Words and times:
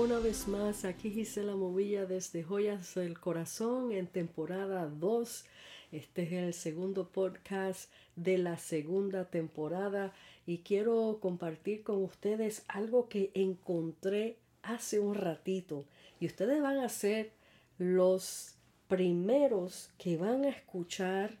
una 0.00 0.18
vez 0.18 0.48
más, 0.48 0.84
aquí 0.84 1.10
Gisela 1.10 1.54
Movilla 1.54 2.04
desde 2.04 2.42
Joyas 2.42 2.94
del 2.96 3.18
Corazón 3.18 3.92
en 3.92 4.08
temporada 4.08 4.86
2. 4.86 5.44
Este 5.92 6.22
es 6.24 6.32
el 6.32 6.52
segundo 6.52 7.08
podcast 7.08 7.90
de 8.16 8.38
la 8.38 8.58
segunda 8.58 9.30
temporada 9.30 10.12
y 10.46 10.58
quiero 10.58 11.18
compartir 11.22 11.84
con 11.84 12.02
ustedes 12.02 12.64
algo 12.66 13.08
que 13.08 13.30
encontré 13.34 14.36
hace 14.62 14.98
un 14.98 15.14
ratito 15.14 15.84
y 16.18 16.26
ustedes 16.26 16.60
van 16.60 16.78
a 16.78 16.88
ser 16.88 17.30
los 17.78 18.56
primeros 18.88 19.90
que 19.96 20.16
van 20.16 20.44
a 20.44 20.48
escuchar 20.48 21.38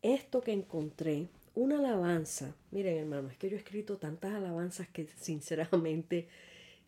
esto 0.00 0.42
que 0.42 0.52
encontré, 0.52 1.26
una 1.54 1.78
alabanza. 1.78 2.54
Miren 2.70 2.98
hermano, 2.98 3.28
es 3.28 3.36
que 3.36 3.50
yo 3.50 3.56
he 3.56 3.58
escrito 3.58 3.96
tantas 3.96 4.32
alabanzas 4.32 4.88
que 4.88 5.08
sinceramente 5.20 6.28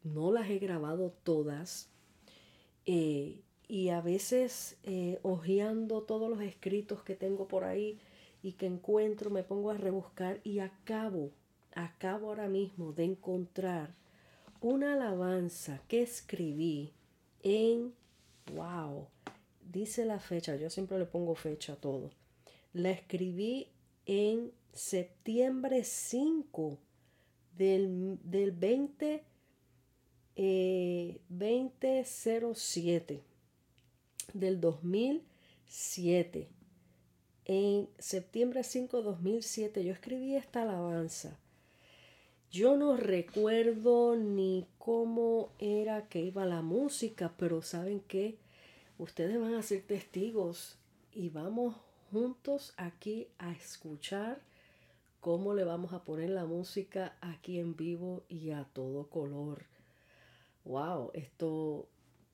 no 0.04 0.30
las 0.30 0.48
he 0.48 0.58
grabado 0.58 1.12
todas. 1.24 1.90
Eh, 2.86 3.40
y 3.66 3.88
a 3.88 4.00
veces 4.00 4.76
eh, 4.84 5.18
hojeando 5.22 6.02
todos 6.02 6.30
los 6.30 6.40
escritos 6.42 7.02
que 7.02 7.16
tengo 7.16 7.48
por 7.48 7.64
ahí 7.64 7.98
y 8.42 8.52
que 8.52 8.66
encuentro, 8.66 9.30
me 9.30 9.42
pongo 9.42 9.70
a 9.70 9.78
rebuscar 9.78 10.40
y 10.44 10.58
acabo, 10.58 11.30
acabo 11.74 12.28
ahora 12.28 12.46
mismo 12.46 12.92
de 12.92 13.04
encontrar 13.04 13.94
una 14.60 14.92
alabanza 14.92 15.80
que 15.88 16.02
escribí 16.02 16.92
en, 17.42 17.94
wow, 18.54 19.08
dice 19.72 20.04
la 20.04 20.20
fecha, 20.20 20.56
yo 20.56 20.68
siempre 20.68 20.98
le 20.98 21.06
pongo 21.06 21.34
fecha 21.34 21.72
a 21.72 21.76
todo. 21.76 22.10
La 22.74 22.90
escribí 22.90 23.68
en 24.04 24.52
septiembre 24.74 25.84
5 25.84 26.78
del, 27.56 28.18
del 28.22 28.52
20 28.52 29.24
2007 30.36 33.14
eh, 33.14 33.22
del 34.32 34.60
2007. 34.60 36.48
En 37.46 37.88
septiembre 37.98 38.64
5 38.64 39.02
2007 39.02 39.84
yo 39.84 39.92
escribí 39.92 40.34
esta 40.34 40.62
alabanza. 40.62 41.38
Yo 42.50 42.76
no 42.76 42.96
recuerdo 42.96 44.16
ni 44.16 44.66
cómo 44.78 45.52
era 45.58 46.08
que 46.08 46.20
iba 46.20 46.46
la 46.46 46.62
música, 46.62 47.34
pero 47.36 47.62
saben 47.62 48.00
que 48.00 48.38
ustedes 48.98 49.40
van 49.40 49.54
a 49.54 49.62
ser 49.62 49.82
testigos 49.82 50.78
y 51.12 51.30
vamos 51.30 51.76
juntos 52.10 52.74
aquí 52.76 53.28
a 53.38 53.52
escuchar 53.52 54.40
cómo 55.20 55.54
le 55.54 55.64
vamos 55.64 55.92
a 55.92 56.04
poner 56.04 56.30
la 56.30 56.44
música 56.44 57.16
aquí 57.20 57.58
en 57.58 57.76
vivo 57.76 58.24
y 58.28 58.50
a 58.50 58.64
todo 58.72 59.08
color 59.08 59.73
wow, 60.64 61.10
esto 61.14 61.86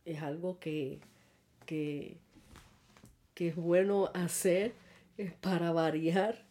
es 0.05 0.23
algo 0.23 0.59
que, 0.59 1.01
que, 1.67 2.17
es 3.37 3.57
bueno 3.57 4.11
hacer 4.13 4.75
para 5.41 5.73
variar. 5.73 6.45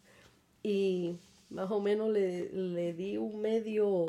Y 0.63 1.15
más 1.49 1.69
o 1.71 1.79
menos 1.79 2.09
le, 2.09 2.49
le, 2.51 2.93
di 2.93 3.17
un 3.17 3.41
medio 3.41 4.07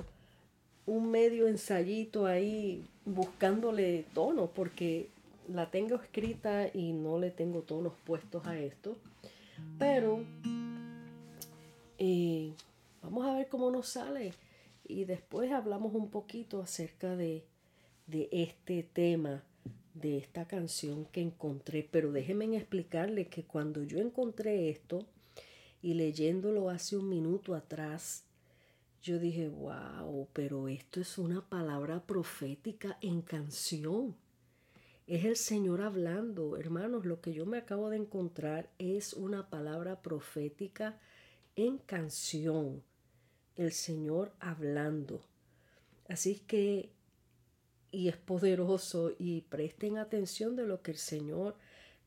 un 0.87 1.11
medio 1.11 1.47
ensayito 1.47 2.27
ahí 2.27 2.85
buscándole 3.05 4.05
tonos 4.15 4.51
porque 4.51 5.09
la 5.49 5.71
tengo 5.71 5.97
escrita 5.97 6.69
y 6.73 6.93
no 6.93 7.19
le 7.19 7.31
tengo 7.31 7.63
tonos 7.63 7.93
puestos 8.05 8.47
a 8.47 8.59
esto. 8.59 8.97
Pero 9.79 10.25
eh, 11.99 12.53
vamos 13.03 13.27
a 13.27 13.35
ver 13.35 13.49
cómo 13.49 13.71
nos 13.71 13.89
sale. 13.89 14.33
Y 14.87 15.05
después 15.05 15.53
hablamos 15.53 15.95
un 15.95 16.11
poquito 16.11 16.61
acerca 16.63 17.15
de 17.15 17.45
de 18.11 18.29
este 18.33 18.83
tema, 18.83 19.45
de 19.95 20.19
esta 20.19 20.47
canción 20.47 21.07
que 21.07 21.21
encontré. 21.21 21.89
Pero 21.91 22.13
déjenme 22.13 22.57
explicarle 22.57 23.29
que 23.29 23.45
cuando 23.45 23.83
yo 23.85 23.99
encontré 23.99 24.71
esto 24.71 25.07
y 25.81 25.95
leyéndolo 25.95 26.71
hace 26.71 26.97
un 26.97 27.09
minuto 27.09 27.55
atrás, 27.55 28.25
yo 29.03 29.19
dije, 29.19 29.49
wow, 29.49 30.29
pero 30.33 30.69
esto 30.69 31.01
es 31.01 31.17
una 31.17 31.49
palabra 31.49 32.03
profética 32.05 32.99
en 33.01 33.23
canción. 33.23 34.15
Es 35.07 35.25
el 35.25 35.37
Señor 35.37 35.81
hablando. 35.81 36.57
Hermanos, 36.57 37.07
lo 37.07 37.21
que 37.21 37.33
yo 37.33 37.47
me 37.47 37.59
acabo 37.59 37.89
de 37.89 37.97
encontrar 37.97 38.71
es 38.79 39.15
una 39.15 39.49
palabra 39.49 40.03
profética 40.03 40.99
en 41.57 41.79
canción. 41.79 42.83
El 43.57 43.73
Señor 43.73 44.33
hablando. 44.39 45.21
Así 46.09 46.41
que 46.47 46.91
y 47.93 48.09
es 48.09 48.17
poderoso 48.17 49.13
y 49.19 49.43
presten 49.43 49.99
atención 49.99 50.57
de 50.57 50.67
lo 50.67 50.83
que 50.83 50.93
el 50.93 50.99
Señor 50.99 51.57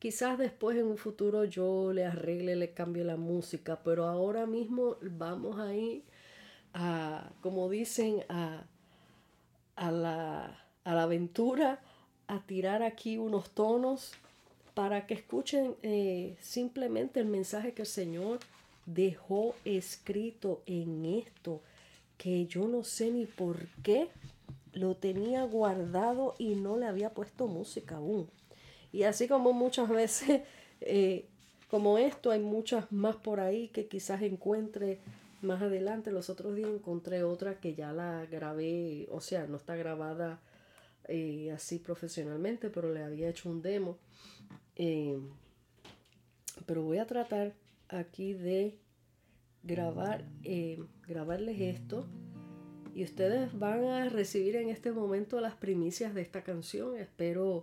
quizás 0.04 0.38
después 0.38 0.78
en 0.78 0.88
un 0.88 0.98
futuro 0.98 1.46
yo 1.46 1.94
le 1.94 2.06
arregle, 2.06 2.58
le 2.58 2.74
cambie 2.74 3.06
la 3.06 3.16
música, 3.16 3.80
pero 3.86 4.04
ahora 4.04 4.46
mismo 4.46 4.98
vamos 5.02 5.58
a 5.62 5.74
ir 5.74 6.04
a, 6.74 7.32
como 7.40 7.70
dicen, 7.70 8.26
a, 8.28 8.66
a, 9.78 9.92
la, 9.92 10.66
a 10.84 10.94
la 10.94 11.04
aventura, 11.04 11.80
a 12.28 12.42
tirar 12.42 12.84
aquí 12.84 13.18
unos 13.18 13.52
tonos 13.52 14.12
para 14.74 15.08
que 15.08 15.14
escuchen 15.14 15.76
eh, 15.84 16.36
simplemente 16.42 17.22
el 17.22 17.28
mensaje 17.28 17.74
que 17.74 17.84
el 17.84 17.88
Señor 17.88 18.40
dejó 18.86 19.56
escrito 19.64 20.64
en 20.66 21.06
esto, 21.06 21.62
que 22.18 22.46
yo 22.46 22.68
no 22.68 22.84
sé 22.84 23.10
ni 23.10 23.26
por 23.26 23.68
qué 23.84 24.10
lo 24.74 24.96
tenía 24.96 25.44
guardado 25.44 26.36
y 26.38 26.56
no 26.56 26.78
le 26.78 26.88
había 26.88 27.14
puesto 27.14 27.48
música 27.48 27.98
aún. 27.98 28.30
Y 28.92 29.04
así 29.04 29.28
como 29.28 29.54
muchas 29.54 29.90
veces, 29.90 30.42
eh, 30.82 31.28
como 31.70 31.98
esto, 31.98 32.32
hay 32.32 32.42
muchas 32.42 32.92
más 32.92 33.16
por 33.16 33.40
ahí 33.40 33.70
que 33.70 33.88
quizás 33.88 34.22
encuentre 34.22 35.00
más 35.42 35.62
adelante. 35.62 36.12
Los 36.12 36.30
otros 36.30 36.56
días 36.56 36.70
encontré 36.70 37.24
otra 37.24 37.60
que 37.60 37.76
ya 37.76 37.94
la 37.94 38.26
grabé, 38.26 39.08
o 39.12 39.22
sea, 39.22 39.48
no 39.48 39.58
está 39.58 39.76
grabada 39.76 40.40
eh, 41.08 41.52
así 41.52 41.80
profesionalmente, 41.80 42.70
pero 42.70 42.92
le 42.94 43.04
había 43.04 43.30
hecho 43.30 43.50
un 43.50 43.62
demo. 43.62 43.98
Eh, 44.76 45.20
pero 46.66 46.84
voy 46.84 46.98
a 46.98 47.08
tratar 47.08 47.54
aquí 47.90 48.34
de 48.34 48.78
grabar, 49.64 50.26
grabarles 51.08 51.60
esto 51.60 52.06
y 52.96 53.04
ustedes 53.04 53.58
van 53.58 53.86
a 53.86 54.09
recibir 54.09 54.56
en 54.56 54.70
este 54.70 54.92
momento 54.92 55.42
las 55.42 55.56
primicias 55.56 56.14
de 56.14 56.22
esta 56.22 56.44
canción. 56.44 56.96
Espero 56.98 57.62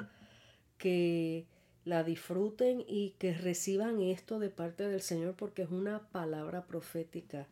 que 0.77 1.47
la 1.85 2.03
disfruten 2.03 2.85
y 2.87 3.11
que 3.19 3.33
reciban 3.35 4.01
esto 4.01 4.39
de 4.39 4.51
parte 4.51 4.89
del 4.89 5.01
Señor 5.01 5.35
porque 5.35 5.63
es 5.63 5.71
una 5.71 6.09
palabra 6.11 6.67
profética 6.67 7.47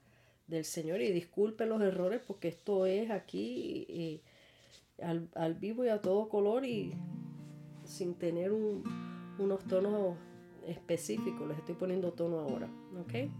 del 0.48 0.64
Señor. 0.64 1.00
Y 1.00 1.12
disculpen 1.12 1.68
los 1.68 1.80
errores 1.80 2.20
porque 2.26 2.48
esto 2.48 2.86
es 2.86 3.10
aquí 3.10 3.86
eh, 3.88 4.20
al, 5.00 5.54
vivo 5.54 5.84
y 5.84 5.88
a 5.88 6.00
todo 6.00 6.28
color 6.28 6.64
y 6.64 6.92
sin 7.84 8.14
tener 8.14 8.52
unos 8.52 9.64
tonos 9.68 10.16
específicos. 10.66 11.46
Les 11.48 11.58
estoy 11.58 11.76
poniendo 11.76 12.12
tono 12.12 12.40
ahora. 12.40 12.68
¿Ok? 13.00 13.30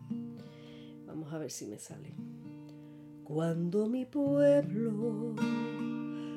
Vamos 1.07 1.33
a 1.33 1.39
ver 1.39 1.51
si 1.51 1.67
me 1.67 1.79
sale. 1.79 2.38
Cuando 3.29 3.87
mi 3.87 4.07
pueblo 4.07 5.35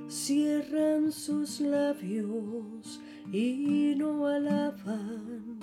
cierran 0.10 1.14
sus 1.14 1.62
labios 1.62 3.00
y 3.32 3.96
no 3.96 4.28
alaban 4.28 5.58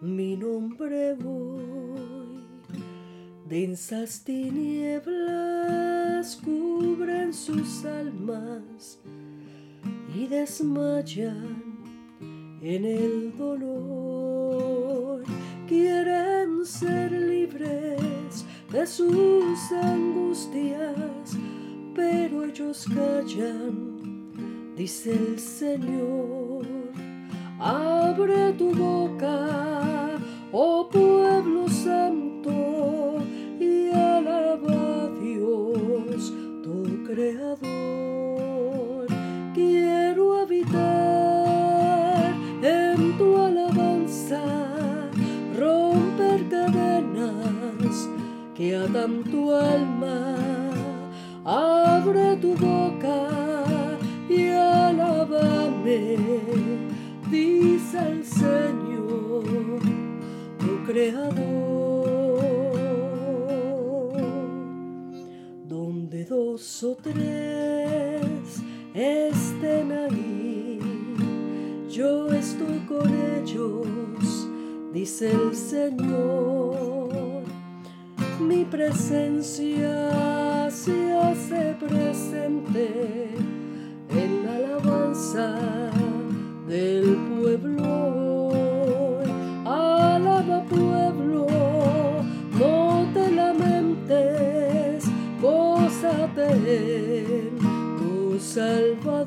mi 0.00 0.38
nombre 0.38 1.18
hoy, 1.22 2.40
densas 3.46 4.24
tinieblas 4.24 5.04
cubren 6.36 7.34
sus 7.34 7.84
almas 7.84 8.98
y 10.16 10.28
desmayan 10.28 11.84
en 12.62 12.86
el 12.86 13.36
dolor. 13.36 14.17
De 18.78 18.86
sus 18.86 19.72
angustias, 19.72 21.36
pero 21.96 22.44
ellos 22.44 22.86
callan, 22.94 24.30
dice 24.76 25.12
el 25.14 25.38
Señor. 25.40 26.64
Abre 27.58 28.52
tu 28.52 28.72
boca, 28.72 30.16
oh 30.52 30.88
pueblo 30.88 31.68
santo, 31.68 33.16
y 33.58 33.88
alaba 33.90 35.06
a 35.06 35.08
Dios, 35.20 36.32
tu 36.62 37.02
creador. 37.04 37.97
Atan 48.74 49.24
tu 49.24 49.50
alma. 49.52 50.36
Abre 51.44 52.36
tu 52.36 52.54
boca 52.54 53.28
dice 57.30 57.98
el 57.98 58.24
Señor, 58.24 59.44
tu 60.58 60.84
creador. 60.86 61.38
Donde 65.66 66.24
dos 66.24 66.84
o 66.84 66.96
tres 66.96 68.62
estén 68.94 69.92
ahí, 69.92 70.78
yo 71.90 72.32
estoy 72.32 72.78
con 72.86 73.08
ellos, 73.42 74.48
dice 74.92 75.30
el 75.30 75.54
Señor. 75.54 77.37
Mi 78.40 78.64
presencia 78.64 80.70
se 80.70 81.12
hace 81.12 81.74
presente 81.80 83.34
en 84.10 84.44
la 84.44 84.54
alabanza 84.54 85.58
del 86.68 87.16
pueblo. 87.34 88.50
Alaba 89.64 90.62
pueblo, 90.64 91.46
no 92.58 93.08
te 93.12 93.30
lamentes, 93.32 95.04
gózate 95.42 97.50
tu 97.98 98.38
Salvador. 98.38 99.17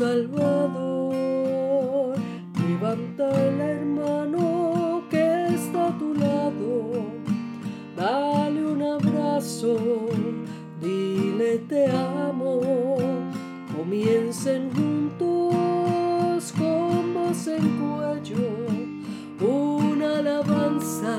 Salvador. 0.00 1.26
Levanta 2.56 3.28
el 3.48 3.60
hermano 3.60 5.02
que 5.10 5.48
está 5.48 5.88
a 5.88 5.98
tu 5.98 6.14
lado, 6.14 7.04
dale 7.94 8.64
un 8.64 8.80
abrazo, 8.80 10.08
dile 10.80 11.58
te 11.68 11.84
amo, 11.84 12.96
comiencen 13.76 14.70
juntos 14.72 16.54
con 16.56 17.12
voz 17.12 17.46
en 17.48 17.64
cuello, 17.78 18.56
una 19.38 20.20
alabanza 20.20 21.18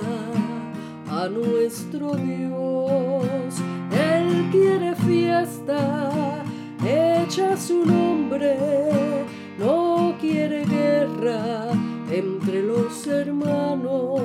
a 1.07 1.27
nuestro 1.27 2.15
Dios. 2.15 3.61
Él 3.91 4.49
quiere 4.51 4.95
fiesta, 4.95 6.09
echa 7.31 7.55
su 7.55 7.85
nombre, 7.85 8.57
no 9.57 10.17
quiere 10.19 10.65
guerra 10.65 11.69
entre 12.11 12.61
los 12.61 13.07
hermanos, 13.07 14.21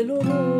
el 0.00 0.10
honor. 0.12 0.59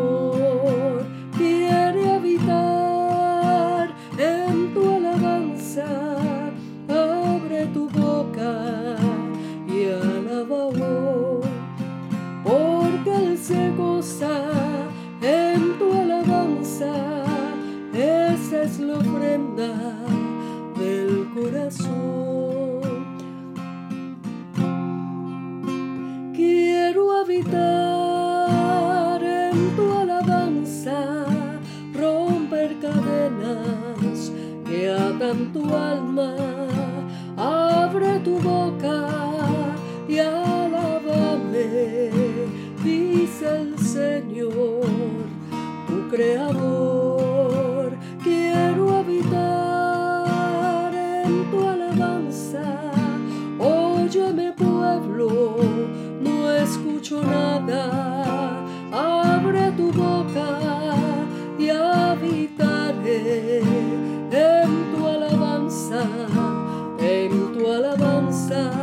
Alabanza. 67.81 68.80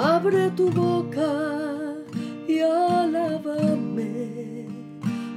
Abre 0.00 0.50
tu 0.52 0.70
boca 0.70 1.26
y 2.46 2.60
alábame, 2.60 4.14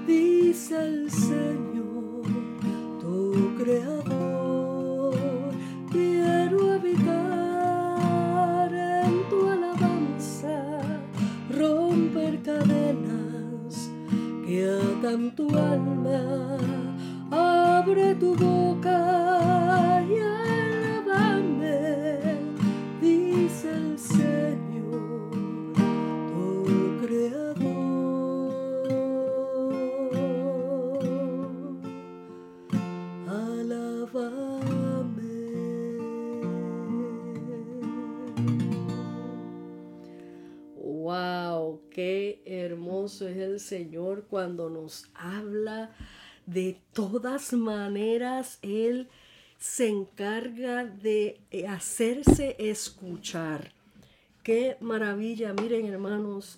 dice 0.05 0.77
el 0.77 1.09
Señor, 1.09 2.21
tu 3.01 3.55
creador. 3.57 5.15
Quiero 5.91 6.73
habitar 6.73 8.71
en 8.71 9.27
tu 9.31 9.49
alabanza, 9.49 10.79
romper 11.49 12.39
cadenas 12.43 13.89
que 14.45 14.69
atan 14.69 15.35
tu 15.35 15.49
alma. 15.57 16.59
Abre 17.31 18.13
tu 18.13 18.35
boca 18.35 19.60
es 43.15 43.37
el 43.37 43.59
Señor 43.59 44.25
cuando 44.29 44.69
nos 44.69 45.09
habla. 45.13 45.91
De 46.45 46.81
todas 46.93 47.53
maneras, 47.53 48.59
Él 48.61 49.09
se 49.61 49.87
encarga 49.87 50.85
de 50.85 51.39
hacerse 51.69 52.55
escuchar. 52.57 53.73
Qué 54.41 54.75
maravilla, 54.79 55.53
miren 55.53 55.85
hermanos, 55.85 56.57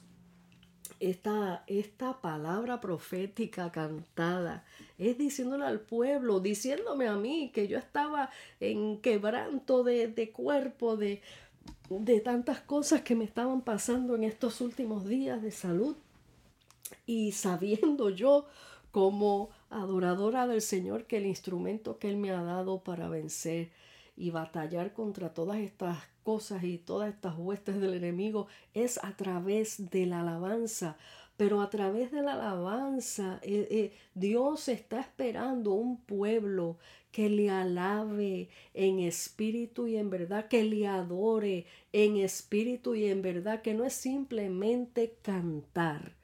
esta, 1.02 1.66
esta 1.68 2.22
palabra 2.22 2.80
profética 2.80 3.74
cantada 3.74 4.64
es 4.98 5.18
diciéndole 5.18 5.66
al 5.66 5.82
pueblo, 5.82 6.40
diciéndome 6.40 7.10
a 7.10 7.18
mí 7.18 7.52
que 7.54 7.68
yo 7.68 7.78
estaba 7.78 8.30
en 8.62 9.02
quebranto 9.02 9.84
de, 9.84 10.08
de 10.08 10.32
cuerpo, 10.32 10.96
de, 10.96 11.22
de 11.90 12.22
tantas 12.22 12.62
cosas 12.62 13.02
que 13.02 13.16
me 13.16 13.26
estaban 13.26 13.64
pasando 13.64 14.16
en 14.16 14.24
estos 14.24 14.62
últimos 14.62 15.06
días 15.06 15.42
de 15.42 15.52
salud 15.52 15.98
y 17.06 17.34
sabiendo 17.34 18.10
yo 18.10 18.48
como 18.92 19.50
adoradora 19.82 20.48
del 20.48 20.62
Señor 20.62 21.06
que 21.06 21.18
el 21.18 21.26
instrumento 21.26 22.00
que 22.00 22.10
Él 22.10 22.18
me 22.18 22.32
ha 22.32 22.42
dado 22.42 22.84
para 22.84 23.10
vencer 23.10 23.72
y 24.16 24.30
batallar 24.30 24.94
contra 24.94 25.34
todas 25.34 25.58
estas 25.58 25.98
cosas 26.24 26.64
y 26.64 26.78
todas 26.78 27.14
estas 27.14 27.36
huestes 27.38 27.80
del 27.80 27.96
enemigo 27.96 28.48
es 28.74 29.00
a 29.04 29.16
través 29.16 29.90
de 29.90 30.06
la 30.06 30.22
alabanza. 30.22 30.98
Pero 31.36 31.62
a 31.62 31.70
través 31.70 32.12
de 32.12 32.22
la 32.22 32.34
alabanza, 32.34 33.40
eh, 33.42 33.68
eh, 33.72 33.94
Dios 34.14 34.68
está 34.68 35.00
esperando 35.00 35.74
un 35.74 35.98
pueblo 35.98 36.78
que 37.12 37.28
le 37.30 37.50
alabe 37.50 38.50
en 38.76 39.00
espíritu 39.00 39.88
y 39.88 39.98
en 39.98 40.12
verdad, 40.12 40.48
que 40.48 40.64
le 40.64 40.88
adore 40.88 41.66
en 41.92 42.18
espíritu 42.18 42.94
y 42.94 43.08
en 43.08 43.24
verdad, 43.24 43.62
que 43.62 43.74
no 43.74 43.84
es 43.84 43.94
simplemente 43.94 45.16
cantar. 45.24 46.16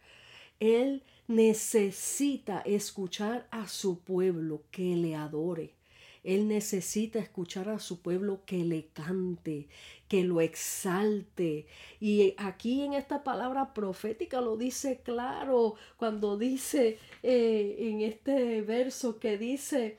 Él 0.59 1.03
necesita 1.29 2.61
escuchar 2.61 3.47
a 3.51 3.67
su 3.67 3.99
pueblo 3.99 4.63
que 4.71 4.95
le 4.95 5.15
adore. 5.15 5.75
Él 6.23 6.47
necesita 6.47 7.19
escuchar 7.19 7.69
a 7.69 7.79
su 7.79 8.01
pueblo 8.01 8.41
que 8.45 8.65
le 8.65 8.87
cante, 8.87 9.67
que 10.07 10.23
lo 10.23 10.41
exalte. 10.41 11.67
Y 11.99 12.33
aquí 12.37 12.81
en 12.81 12.93
esta 12.93 13.23
palabra 13.23 13.75
profética 13.75 14.41
lo 14.41 14.57
dice 14.57 15.01
claro 15.03 15.75
cuando 15.97 16.35
dice 16.35 16.97
eh, 17.21 17.75
en 17.79 18.01
este 18.01 18.61
verso 18.63 19.19
que 19.19 19.37
dice, 19.37 19.97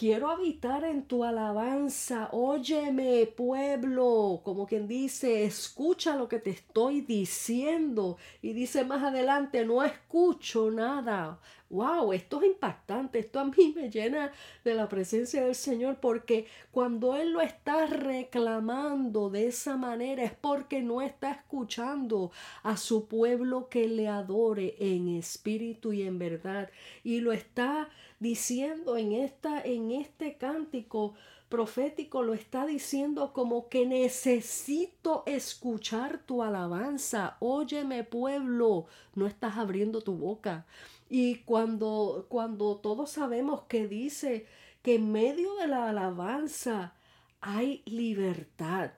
Quiero 0.00 0.30
habitar 0.30 0.82
en 0.84 1.02
tu 1.02 1.24
alabanza. 1.24 2.30
Óyeme, 2.32 3.26
pueblo. 3.26 4.40
Como 4.42 4.66
quien 4.66 4.88
dice, 4.88 5.44
escucha 5.44 6.16
lo 6.16 6.26
que 6.26 6.38
te 6.38 6.48
estoy 6.48 7.02
diciendo. 7.02 8.16
Y 8.40 8.54
dice 8.54 8.82
más 8.82 9.02
adelante, 9.02 9.62
no 9.66 9.82
escucho 9.82 10.70
nada. 10.70 11.38
Wow, 11.68 12.14
esto 12.14 12.40
es 12.40 12.46
impactante. 12.46 13.18
Esto 13.18 13.40
a 13.40 13.44
mí 13.44 13.74
me 13.76 13.90
llena 13.90 14.32
de 14.64 14.74
la 14.74 14.88
presencia 14.88 15.44
del 15.44 15.54
Señor 15.54 15.98
porque 16.00 16.46
cuando 16.70 17.14
Él 17.14 17.32
lo 17.32 17.42
está 17.42 17.84
reclamando 17.84 19.28
de 19.28 19.48
esa 19.48 19.76
manera 19.76 20.24
es 20.24 20.32
porque 20.32 20.80
no 20.80 21.02
está 21.02 21.30
escuchando 21.30 22.32
a 22.62 22.78
su 22.78 23.06
pueblo 23.06 23.68
que 23.68 23.86
le 23.86 24.08
adore 24.08 24.76
en 24.80 25.08
espíritu 25.08 25.92
y 25.92 26.04
en 26.04 26.18
verdad. 26.18 26.70
Y 27.04 27.20
lo 27.20 27.32
está 27.32 27.90
diciendo 28.20 28.96
en, 28.96 29.12
esta, 29.12 29.60
en 29.60 29.90
este 29.90 30.36
cántico 30.36 31.14
profético, 31.48 32.22
lo 32.22 32.34
está 32.34 32.64
diciendo 32.64 33.32
como 33.32 33.68
que 33.68 33.84
necesito 33.84 35.24
escuchar 35.26 36.18
tu 36.18 36.42
alabanza. 36.42 37.36
Óyeme 37.40 38.04
pueblo, 38.04 38.86
no 39.16 39.26
estás 39.26 39.56
abriendo 39.56 40.02
tu 40.02 40.14
boca. 40.14 40.66
Y 41.08 41.38
cuando, 41.38 42.26
cuando 42.28 42.76
todos 42.76 43.10
sabemos 43.10 43.62
que 43.62 43.88
dice 43.88 44.46
que 44.82 44.94
en 44.94 45.10
medio 45.10 45.56
de 45.56 45.66
la 45.66 45.88
alabanza 45.88 46.94
hay 47.40 47.82
libertad. 47.84 48.92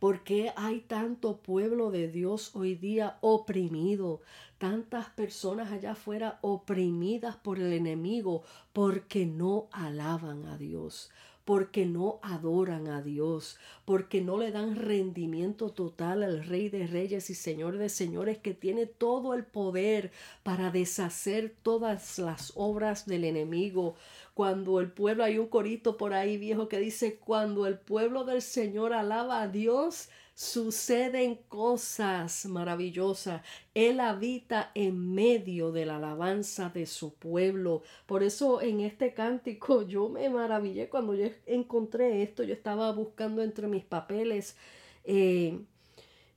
¿Por 0.00 0.24
qué 0.24 0.50
hay 0.56 0.80
tanto 0.80 1.42
pueblo 1.42 1.90
de 1.90 2.08
Dios 2.08 2.56
hoy 2.56 2.74
día 2.74 3.18
oprimido? 3.20 4.22
Tantas 4.56 5.10
personas 5.10 5.70
allá 5.72 5.92
afuera 5.92 6.38
oprimidas 6.40 7.36
por 7.36 7.58
el 7.58 7.74
enemigo 7.74 8.42
porque 8.72 9.26
no 9.26 9.68
alaban 9.72 10.46
a 10.46 10.56
Dios, 10.56 11.10
porque 11.50 11.84
no 11.84 12.20
adoran 12.22 12.86
a 12.86 13.02
Dios, 13.02 13.58
porque 13.84 14.20
no 14.20 14.38
le 14.38 14.52
dan 14.52 14.76
rendimiento 14.76 15.70
total 15.70 16.22
al 16.22 16.44
Rey 16.46 16.68
de 16.68 16.86
Reyes 16.86 17.28
y 17.28 17.34
Señor 17.34 17.76
de 17.76 17.88
Señores 17.88 18.38
que 18.38 18.54
tiene 18.54 18.86
todo 18.86 19.34
el 19.34 19.42
poder 19.42 20.12
para 20.44 20.70
deshacer 20.70 21.52
todas 21.64 22.20
las 22.20 22.52
obras 22.54 23.04
del 23.04 23.24
enemigo. 23.24 23.96
Cuando 24.32 24.78
el 24.78 24.92
pueblo, 24.92 25.24
hay 25.24 25.38
un 25.38 25.48
corito 25.48 25.96
por 25.96 26.14
ahí 26.14 26.38
viejo 26.38 26.68
que 26.68 26.78
dice, 26.78 27.16
cuando 27.16 27.66
el 27.66 27.80
pueblo 27.80 28.22
del 28.22 28.42
Señor 28.42 28.92
alaba 28.92 29.42
a 29.42 29.48
Dios, 29.48 30.08
suceden 30.34 31.34
cosas 31.48 32.46
maravillosas. 32.46 33.42
Él 33.74 34.00
habita 34.00 34.70
en 34.74 35.14
medio 35.14 35.70
de 35.70 35.84
la 35.84 35.96
alabanza 35.96 36.70
de 36.70 36.86
su 36.86 37.14
pueblo. 37.14 37.82
Por 38.06 38.22
eso 38.22 38.62
en 38.62 38.80
este 38.80 39.12
cántico 39.12 39.82
yo 39.86 40.08
me 40.08 40.30
maravillé 40.30 40.88
cuando 40.88 41.14
yo 41.14 41.26
encontré 41.46 42.22
esto. 42.22 42.42
Yo 42.42 42.54
estaba 42.54 42.90
buscando 42.92 43.42
entre 43.42 43.66
mis 43.66 43.84
papeles. 43.84 44.56
Eh, 45.04 45.58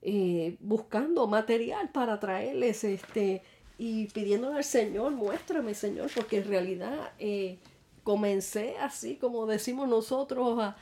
eh, 0.02 0.58
buscando 0.60 1.28
material 1.28 1.90
para 1.92 2.20
traerles 2.20 2.84
este 2.84 3.42
y 3.78 4.08
pidiéndole 4.08 4.58
al 4.58 4.64
Señor, 4.66 5.12
muéstrame 5.14 5.74
Señor, 5.74 6.12
porque 6.14 6.40
en 6.40 6.48
realidad 6.50 7.14
eh, 7.20 7.58
comencé 8.04 8.76
así 8.80 9.16
como 9.16 9.46
decimos 9.46 9.88
nosotros 9.88 10.60
a, 10.60 10.76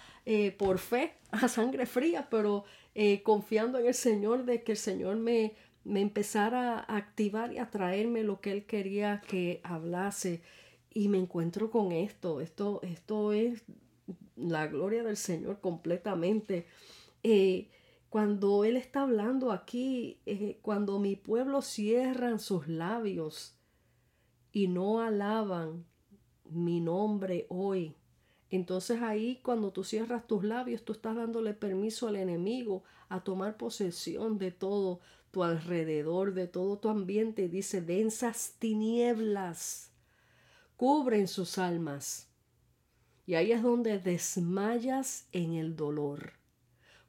por 0.57 0.79
fe, 0.79 1.13
a 1.31 1.47
sangre 1.47 1.85
fría, 1.85 2.27
pero 2.31 2.65
eh, 2.95 3.23
confiando 3.23 3.77
en 3.79 3.87
el 3.87 3.93
Señor 3.93 4.45
de 4.45 4.63
que 4.63 4.73
el 4.73 4.77
Señor 4.77 5.17
me, 5.17 5.55
me 5.83 6.01
empezara 6.01 6.79
a 6.79 6.97
activar 6.97 7.53
y 7.53 7.57
a 7.57 7.69
traerme 7.69 8.23
lo 8.23 8.41
que 8.41 8.51
Él 8.51 8.65
quería 8.65 9.21
que 9.27 9.61
hablase. 9.63 10.41
Y 10.93 11.07
me 11.07 11.17
encuentro 11.17 11.71
con 11.71 11.91
esto. 11.91 12.41
Esto, 12.41 12.81
esto 12.83 13.31
es 13.33 13.63
la 14.35 14.67
gloria 14.67 15.03
del 15.03 15.17
Señor 15.17 15.61
completamente. 15.61 16.67
Eh, 17.23 17.69
cuando 18.09 18.65
Él 18.65 18.75
está 18.75 19.03
hablando 19.03 19.51
aquí, 19.51 20.19
eh, 20.25 20.59
cuando 20.61 20.99
mi 20.99 21.15
pueblo 21.15 21.61
cierran 21.61 22.39
sus 22.39 22.67
labios 22.67 23.55
y 24.51 24.67
no 24.67 24.99
alaban 24.99 25.85
mi 26.49 26.81
nombre 26.81 27.45
hoy, 27.47 27.95
entonces 28.51 29.01
ahí 29.01 29.39
cuando 29.41 29.71
tú 29.71 29.83
cierras 29.83 30.27
tus 30.27 30.43
labios, 30.43 30.83
tú 30.83 30.93
estás 30.93 31.15
dándole 31.15 31.53
permiso 31.53 32.07
al 32.07 32.17
enemigo 32.17 32.83
a 33.09 33.23
tomar 33.23 33.57
posesión 33.57 34.37
de 34.37 34.51
todo 34.51 34.99
tu 35.31 35.43
alrededor, 35.43 36.33
de 36.33 36.47
todo 36.47 36.77
tu 36.77 36.89
ambiente. 36.89 37.47
Dice, 37.47 37.81
densas 37.81 38.55
tinieblas 38.59 39.91
cubren 40.75 41.27
sus 41.27 41.57
almas. 41.57 42.27
Y 43.25 43.35
ahí 43.35 43.51
es 43.51 43.61
donde 43.61 43.99
desmayas 43.99 45.27
en 45.31 45.53
el 45.53 45.75
dolor. 45.75 46.33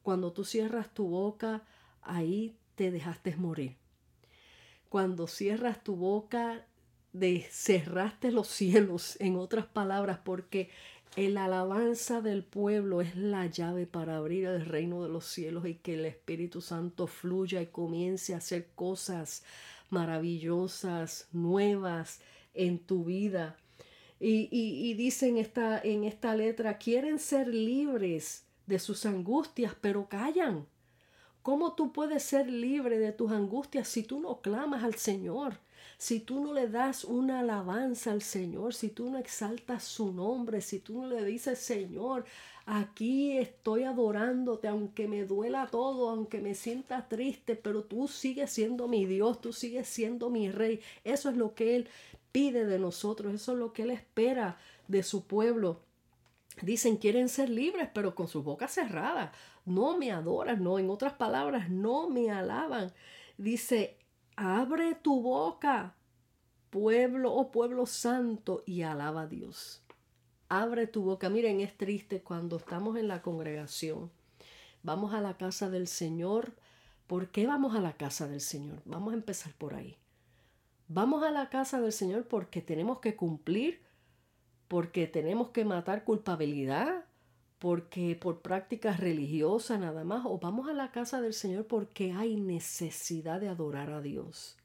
Cuando 0.03 0.33
tú 0.33 0.45
cierras 0.45 0.93
tu 0.95 1.09
boca, 1.09 1.65
ahí 2.03 2.59
te 2.75 2.91
dejaste 2.91 3.35
morir. 3.35 3.79
Cuando 4.89 5.27
cierras 5.27 5.83
tu 5.83 5.97
boca, 5.97 6.67
de 7.13 7.47
cerraste 7.51 8.31
los 8.31 8.49
cielos, 8.49 9.19
en 9.21 9.37
otras 9.37 9.67
palabras, 9.67 10.21
porque 10.23 10.71
el 11.17 11.37
alabanza 11.37 12.23
del 12.23 12.43
pueblo 12.43 13.03
es 13.03 13.17
la 13.17 13.47
llave 13.47 13.87
para 13.87 14.17
abrir 14.17 14.47
el 14.47 14.65
reino 14.65 15.03
de 15.03 15.11
los 15.11 15.27
cielos 15.27 15.67
y 15.67 15.75
que 15.75 15.95
el 15.95 16.07
Espíritu 16.07 16.63
Santo 16.63 17.07
fluya 17.07 17.61
y 17.61 17.67
comience 17.67 18.33
a 18.33 18.39
hacer 18.39 18.69
cosas 18.75 19.45
maravillosas, 19.91 21.29
nuevas 21.33 22.21
en 22.55 22.79
tu 22.79 23.05
vida. 23.05 23.57
Y, 24.19 24.49
y, 24.51 24.95
dice 24.95 25.29
en 25.29 25.37
esta, 25.37 25.81
en 25.83 26.05
esta 26.05 26.35
letra, 26.35 26.79
quieren 26.79 27.19
ser 27.19 27.49
libres 27.49 28.45
de 28.67 28.79
sus 28.79 29.05
angustias, 29.05 29.75
pero 29.81 30.09
callan. 30.09 30.65
¿Cómo 31.43 31.75
tú 31.75 31.93
puedes 31.93 32.23
ser 32.23 32.49
libre 32.49 32.99
de 32.99 33.13
tus 33.13 33.33
angustias 33.33 33.89
si 33.89 34.05
tú 34.05 34.21
no 34.21 34.41
clamas 34.41 34.85
al 34.85 34.95
Señor? 34.95 35.59
Si 36.03 36.19
tú 36.19 36.41
no 36.41 36.53
le 36.53 36.67
das 36.67 37.05
una 37.05 37.39
alabanza 37.39 38.11
al 38.11 38.23
Señor, 38.23 38.75
si 38.75 38.89
tú 38.89 39.09
no 39.09 39.19
exaltas 39.19 39.85
su 39.85 40.13
nombre, 40.13 40.61
si 40.61 40.81
tú 40.81 41.01
no 41.01 41.07
le 41.07 41.25
dices, 41.25 41.61
Señor, 41.61 42.25
aquí 42.67 43.39
estoy 43.39 43.85
adorándote, 43.85 44.67
aunque 44.67 45.07
me 45.07 45.25
duela 45.25 45.69
todo, 45.69 46.11
aunque 46.11 46.41
me 46.41 46.57
sienta 46.57 47.07
triste, 47.09 47.55
pero 47.55 47.85
tú 47.85 48.09
sigues 48.09 48.51
siendo 48.51 48.89
mi 48.89 49.07
Dios, 49.07 49.41
tú 49.41 49.53
sigues 49.53 49.87
siendo 49.87 50.29
mi 50.29 50.51
rey. 50.51 50.81
Eso 51.05 51.31
es 51.31 51.37
lo 51.37 51.55
que 51.55 51.77
Él 51.77 51.89
pide 52.33 52.67
de 52.67 52.81
nosotros, 52.81 53.33
eso 53.33 53.53
es 53.53 53.59
lo 53.59 53.73
que 53.73 53.85
Él 53.85 53.93
espera 53.93 54.59
de 54.89 55.05
su 55.05 55.25
pueblo. 55.29 55.83
Dicen, 56.63 56.97
quieren 56.97 57.29
ser 57.29 57.49
libres, 57.49 57.89
pero 57.95 58.17
con 58.17 58.27
sus 58.27 58.43
bocas 58.43 58.75
cerradas. 58.75 59.31
No 59.67 59.97
me 59.97 60.11
adoran, 60.11 60.65
no, 60.65 60.81
en 60.81 60.91
otras 60.91 61.13
palabras, 61.13 61.71
no 61.71 62.11
me 62.11 62.33
alaban. 62.33 62.93
Dice, 63.39 64.02
abre 64.43 64.95
tu 64.97 65.23
boca, 65.23 65.95
pueblo 66.71 67.33
o 67.33 67.43
oh 67.43 67.51
pueblo 67.51 67.87
santo, 67.87 68.65
y 68.67 68.83
alaba 68.83 69.23
a 69.23 69.27
Dios. 69.27 69.83
Abre 70.49 70.87
tu 70.87 71.03
boca. 71.03 71.31
Miren, 71.31 71.61
es 71.61 71.77
triste 71.77 72.23
cuando 72.23 72.57
estamos 72.57 72.97
en 72.97 73.09
la 73.09 73.23
congregación. 73.23 74.11
Vamos 74.83 75.15
a 75.15 75.21
la 75.21 75.37
casa 75.37 75.71
del 75.71 75.87
Señor. 75.87 76.53
¿Por 77.07 77.31
qué 77.31 77.47
vamos 77.47 77.75
a 77.77 77.81
la 77.81 77.93
casa 77.95 78.27
del 78.27 78.41
Señor? 78.41 78.83
Vamos 78.85 79.13
a 79.13 79.17
empezar 79.17 79.53
por 79.55 79.75
ahí. 79.75 79.97
Vamos 80.89 81.23
a 81.23 81.31
la 81.31 81.49
casa 81.49 81.81
del 81.81 81.93
Señor 81.93 82.27
porque 82.27 82.61
tenemos 82.61 82.99
que 82.99 83.17
cumplir, 83.17 83.81
porque 84.69 85.07
tenemos 85.07 85.51
que 85.51 85.65
matar 85.65 86.05
culpabilidad, 86.05 87.05
porque 87.63 88.17
por 88.17 88.43
prácticas 88.43 88.99
religiosas 88.99 89.79
nada 89.79 90.03
más, 90.03 90.27
o 90.27 90.37
vamos 90.41 90.69
a 90.69 90.73
la 90.73 90.91
casa 90.91 91.21
del 91.21 91.33
Señor 91.33 91.69
porque 91.69 92.11
hay 92.11 92.35
necesidad 92.35 93.41
de 93.41 93.47
adorar 93.47 93.93
a 93.93 94.01
Dios. 94.01 94.57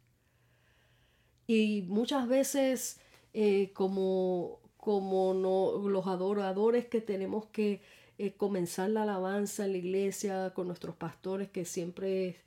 Y 1.46 1.84
muchas 1.90 2.28
veces, 2.28 3.00
eh, 3.36 3.72
como, 3.76 4.62
como 4.78 5.36
no, 5.36 5.88
los 5.88 6.08
adoradores 6.08 6.88
que 6.88 7.00
tenemos 7.00 7.46
que 7.46 7.84
eh, 8.18 8.34
comenzar 8.34 8.90
la 8.90 9.04
alabanza 9.04 9.66
en 9.66 9.74
la 9.74 9.78
iglesia 9.78 10.54
con 10.56 10.66
nuestros 10.66 10.96
pastores, 10.96 11.52
que 11.52 11.66
siempre 11.66 12.38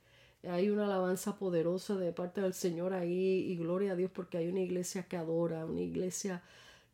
hay 0.43 0.69
una 0.69 0.83
alabanza 0.83 1.37
poderosa 1.37 1.95
de 1.95 2.11
parte 2.11 2.41
del 2.41 2.53
Señor 2.53 2.93
ahí, 2.93 3.49
y 3.49 3.55
gloria 3.55 3.93
a 3.93 3.95
Dios, 3.95 4.11
porque 4.13 4.39
hay 4.39 4.49
una 4.49 4.59
iglesia 4.59 5.07
que 5.07 5.15
adora, 5.15 5.65
una 5.65 5.79
iglesia 5.79 6.43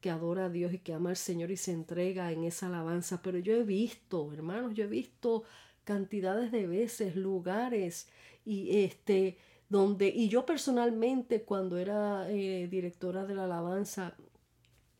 que 0.01 0.10
adora 0.10 0.46
a 0.46 0.50
Dios 0.50 0.74
y 0.74 0.80
que 0.80 0.94
ama 0.94 1.10
al 1.10 1.18
Señor 1.18 1.51
y 1.51 1.58
se 1.58 1.72
entrega 1.72 2.32
en 2.32 2.44
esa 2.44 2.68
alabanza. 2.68 3.22
Pero 3.22 3.39
yo 3.39 3.54
he 3.56 3.63
visto, 3.63 4.32
hermanos, 4.34 4.74
yo 4.74 4.86
he 4.86 4.88
visto 4.88 5.44
cantidades 5.84 6.51
de 6.51 6.68
veces, 6.68 7.16
lugares 7.16 8.08
y 8.46 8.84
este 8.84 9.38
donde 9.70 10.08
y 10.08 10.30
yo 10.30 10.46
personalmente 10.46 11.44
cuando 11.44 11.77
era 11.77 12.30
eh, 12.30 12.68
directora 12.70 13.25
de 13.25 13.36
la 13.36 13.46
alabanza 13.46 14.16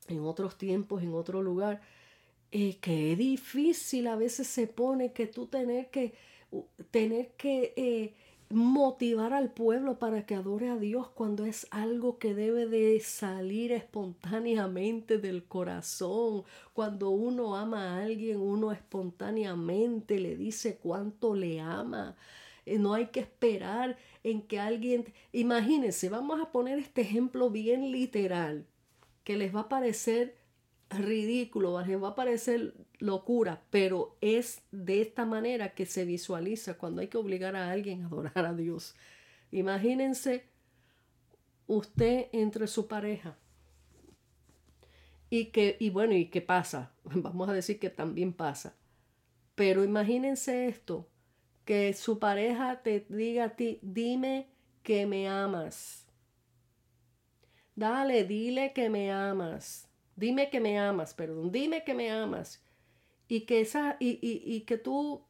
en 0.08 0.22
otros 0.22 0.58
tiempos 0.58 1.04
en 1.04 1.14
otro 1.14 1.42
lugar 1.42 1.82
eh, 2.52 2.78
que 2.78 3.16
difícil 3.16 4.08
a 4.08 4.16
veces 4.16 4.48
se 4.48 4.68
pone 4.68 5.14
que 5.14 5.28
tú 5.28 5.48
tener 5.48 5.90
que 5.90 6.14
tener 6.92 7.32
que 7.38 7.74
eh, 7.76 8.14
motivar 8.50 9.34
al 9.34 9.52
pueblo 9.52 10.00
para 10.00 10.26
que 10.26 10.36
adore 10.36 10.70
a 10.70 10.78
Dios 10.78 11.10
cuando 11.10 11.46
es 11.46 11.68
algo 11.70 12.18
que 12.18 12.34
debe 12.34 12.66
de 12.66 13.00
salir 13.02 13.72
espontáneamente 13.74 15.18
del 15.18 15.44
corazón. 15.44 16.44
Cuando 16.74 17.10
uno 17.10 17.58
ama 17.58 17.90
a 17.90 18.04
alguien, 18.04 18.40
uno 18.40 18.72
espontáneamente 18.72 20.20
le 20.20 20.38
dice 20.38 20.78
cuánto 20.78 21.36
le 21.36 21.60
ama. 21.60 22.16
Eh, 22.66 22.80
no 22.80 22.94
hay 22.94 23.08
que 23.08 23.20
esperar 23.20 23.98
en 24.24 24.42
que 24.42 24.60
alguien... 24.60 25.14
Imagínense, 25.34 26.08
vamos 26.10 26.40
a 26.42 26.52
poner 26.52 26.80
este 26.80 27.02
ejemplo 27.02 27.50
bien 27.50 27.92
literal, 27.92 28.66
que 29.26 29.36
les 29.36 29.54
va 29.54 29.62
a 29.62 29.70
parecer 29.70 30.37
ridículo, 30.90 31.74
va 31.74 32.08
a 32.08 32.16
parecer 32.16 32.74
locura, 33.00 33.62
pero 33.70 34.18
es 34.22 34.62
de 34.72 35.02
esta 35.02 35.26
manera 35.26 35.74
que 35.74 35.86
se 35.86 36.06
visualiza 36.06 36.78
cuando 36.78 37.02
hay 37.02 37.08
que 37.08 37.18
obligar 37.18 37.56
a 37.56 37.72
alguien 37.72 38.04
a 38.04 38.08
adorar 38.08 38.46
a 38.46 38.54
Dios. 38.54 38.96
Imagínense 39.52 40.46
usted 41.68 42.28
entre 42.32 42.68
su 42.68 42.88
pareja. 42.88 43.38
Y 45.30 45.46
que, 45.48 45.76
y 45.80 45.90
bueno, 45.90 46.14
¿y 46.14 46.28
qué 46.28 46.42
pasa? 46.42 46.92
Vamos 47.04 47.50
a 47.50 47.54
decir 47.54 47.80
que 47.80 47.90
también 47.90 48.34
pasa. 48.34 48.76
Pero 49.56 49.84
imagínense 49.84 50.68
esto, 50.68 51.08
que 51.66 51.94
su 51.94 52.20
pareja 52.20 52.82
te 52.82 53.06
diga 53.10 53.46
a 53.46 53.56
ti, 53.56 53.80
dime 53.82 54.48
que 54.84 55.06
me 55.06 55.28
amas. 55.28 56.06
Dale, 57.76 58.24
dile 58.24 58.72
que 58.74 58.90
me 58.90 59.12
amas. 59.12 59.87
Dime 60.18 60.50
que 60.50 60.60
me 60.60 60.78
amas, 60.78 61.14
perdón, 61.14 61.52
dime 61.52 61.86
que 61.86 61.94
me 61.94 62.12
amas 62.12 62.62
y 63.30 63.42
que, 63.42 63.62
esa, 63.62 63.98
y, 64.00 64.20
y, 64.22 64.42
y 64.44 64.62
que 64.62 64.78
tú 64.78 65.22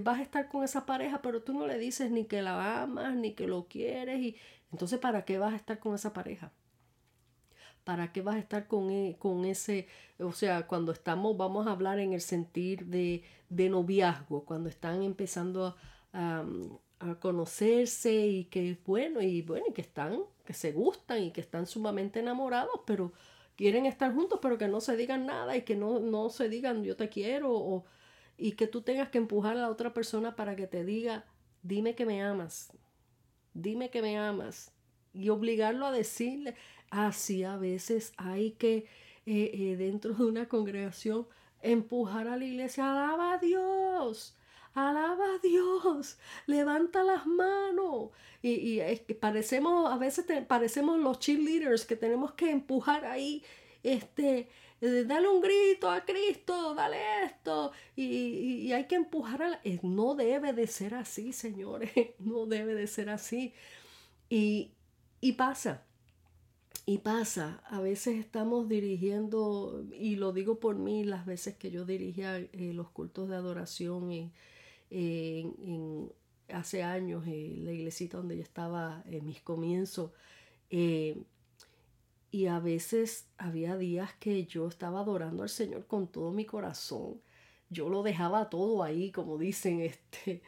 vas 0.00 0.18
a 0.18 0.22
estar 0.22 0.48
con 0.48 0.64
esa 0.64 0.86
pareja, 0.86 1.22
pero 1.22 1.42
tú 1.42 1.52
no 1.52 1.66
le 1.66 1.78
dices 1.78 2.10
ni 2.10 2.24
que 2.24 2.42
la 2.42 2.82
amas, 2.82 3.14
ni 3.14 3.34
que 3.34 3.46
lo 3.46 3.66
quieres, 3.68 4.18
y 4.20 4.36
entonces 4.72 4.98
¿para 4.98 5.24
qué 5.24 5.38
vas 5.38 5.52
a 5.52 5.56
estar 5.56 5.78
con 5.78 5.94
esa 5.94 6.12
pareja? 6.12 6.52
¿Para 7.84 8.12
qué 8.12 8.20
vas 8.20 8.36
a 8.36 8.40
estar 8.40 8.66
con, 8.66 8.90
e, 8.90 9.16
con 9.18 9.44
ese, 9.44 9.86
o 10.18 10.32
sea, 10.32 10.66
cuando 10.66 10.92
estamos, 10.92 11.36
vamos 11.36 11.66
a 11.66 11.72
hablar 11.72 12.00
en 12.00 12.14
el 12.14 12.20
sentir 12.20 12.86
de, 12.86 13.22
de 13.48 13.68
noviazgo, 13.68 14.44
cuando 14.44 14.68
están 14.68 15.02
empezando 15.02 15.76
a, 16.12 16.44
a, 16.98 17.14
conocerse 17.20 18.12
y 18.26 18.44
que, 18.46 18.78
bueno, 18.84 19.20
y 19.22 19.42
bueno, 19.42 19.66
y 19.68 19.72
que 19.72 19.82
están, 19.82 20.20
que 20.44 20.52
se 20.52 20.72
gustan 20.72 21.22
y 21.22 21.30
que 21.30 21.40
están 21.40 21.66
sumamente 21.66 22.20
enamorados, 22.20 22.80
pero 22.86 23.12
quieren 23.56 23.86
estar 23.86 24.14
juntos, 24.14 24.38
pero 24.40 24.58
que 24.58 24.68
no 24.68 24.80
se 24.80 24.96
digan 24.96 25.26
nada 25.26 25.56
y 25.56 25.62
que 25.62 25.76
no, 25.76 25.98
no 25.98 26.28
se 26.30 26.48
digan 26.48 26.84
yo 26.84 26.96
te 26.96 27.08
quiero 27.08 27.52
o, 27.52 27.84
y 28.36 28.52
que 28.52 28.66
tú 28.66 28.82
tengas 28.82 29.08
que 29.08 29.18
empujar 29.18 29.56
a 29.56 29.62
la 29.62 29.70
otra 29.70 29.92
persona 29.92 30.36
para 30.36 30.56
que 30.56 30.66
te 30.66 30.84
diga, 30.84 31.24
dime 31.62 31.94
que 31.94 32.06
me 32.06 32.22
amas, 32.22 32.72
dime 33.54 33.90
que 33.90 34.02
me 34.02 34.18
amas 34.18 34.72
y 35.12 35.30
obligarlo 35.30 35.86
a 35.86 35.92
decirle, 35.92 36.54
así 36.90 37.42
a 37.42 37.56
veces 37.56 38.12
hay 38.18 38.52
que 38.52 38.86
eh, 39.24 39.50
eh, 39.54 39.76
dentro 39.76 40.14
de 40.14 40.24
una 40.24 40.48
congregación 40.48 41.26
empujar 41.62 42.28
a 42.28 42.36
la 42.36 42.44
iglesia, 42.44 42.90
alaba 42.90 43.32
a 43.32 43.38
Dios, 43.38 44.36
alaba 44.76 45.24
a 45.34 45.38
Dios, 45.38 46.18
levanta 46.46 47.02
las 47.02 47.26
manos. 47.26 48.10
Y, 48.42 48.50
y 48.50 48.80
es 48.80 49.00
que 49.00 49.14
parecemos, 49.14 49.90
a 49.90 49.96
veces 49.96 50.26
parecemos 50.46 50.98
los 50.98 51.18
cheerleaders 51.18 51.84
que 51.86 51.96
tenemos 51.96 52.32
que 52.34 52.50
empujar 52.50 53.04
ahí, 53.06 53.42
este, 53.82 54.48
eh, 54.80 55.04
dale 55.06 55.28
un 55.28 55.40
grito 55.40 55.90
a 55.90 56.04
Cristo, 56.04 56.74
dale 56.74 57.24
esto. 57.24 57.72
Y, 57.96 58.04
y, 58.66 58.72
hay 58.72 58.86
que 58.86 58.96
empujar 58.96 59.42
a 59.42 59.48
la... 59.48 59.60
Eh, 59.64 59.80
no 59.82 60.14
debe 60.14 60.52
de 60.52 60.66
ser 60.66 60.94
así, 60.94 61.32
señores, 61.32 61.90
no 62.18 62.46
debe 62.46 62.74
de 62.74 62.86
ser 62.86 63.08
así. 63.08 63.54
Y, 64.28 64.72
y 65.20 65.32
pasa, 65.32 65.84
y 66.84 66.98
pasa, 66.98 67.62
a 67.66 67.80
veces 67.80 68.16
estamos 68.18 68.68
dirigiendo, 68.68 69.84
y 69.92 70.16
lo 70.16 70.32
digo 70.32 70.60
por 70.60 70.76
mí, 70.76 71.04
las 71.04 71.26
veces 71.26 71.56
que 71.56 71.70
yo 71.70 71.84
dirigía 71.84 72.38
eh, 72.38 72.72
los 72.74 72.90
cultos 72.90 73.28
de 73.28 73.36
adoración 73.36 74.12
y 74.12 74.32
en, 74.90 76.12
hace 76.48 76.82
años, 76.82 77.26
en 77.26 77.64
la 77.64 77.72
iglesita 77.72 78.18
donde 78.18 78.36
yo 78.36 78.42
estaba 78.42 79.02
en 79.06 79.26
mis 79.26 79.40
comienzos. 79.42 80.10
Eh, 80.70 81.22
y 82.30 82.46
a 82.46 82.60
veces 82.60 83.28
había 83.38 83.76
días 83.76 84.12
que 84.14 84.44
yo 84.44 84.68
estaba 84.68 85.00
adorando 85.00 85.42
al 85.42 85.48
Señor 85.48 85.86
con 85.86 86.08
todo 86.08 86.32
mi 86.32 86.44
corazón. 86.44 87.20
Yo 87.70 87.88
lo 87.88 88.02
dejaba 88.02 88.50
todo 88.50 88.82
ahí, 88.82 89.10
como 89.10 89.38
dicen, 89.38 89.80
este, 89.82 90.42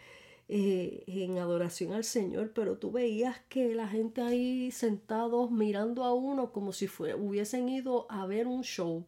eh, 0.48 1.04
en 1.06 1.38
adoración 1.38 1.92
al 1.92 2.04
Señor, 2.04 2.52
pero 2.54 2.78
tú 2.78 2.90
veías 2.90 3.38
que 3.48 3.74
la 3.74 3.88
gente 3.88 4.22
ahí 4.22 4.70
sentados 4.70 5.50
mirando 5.50 6.04
a 6.04 6.14
uno 6.14 6.52
como 6.52 6.72
si 6.72 6.86
hubiesen 6.86 7.68
ido 7.68 8.06
a 8.10 8.26
ver 8.26 8.46
un 8.46 8.62
show 8.62 9.06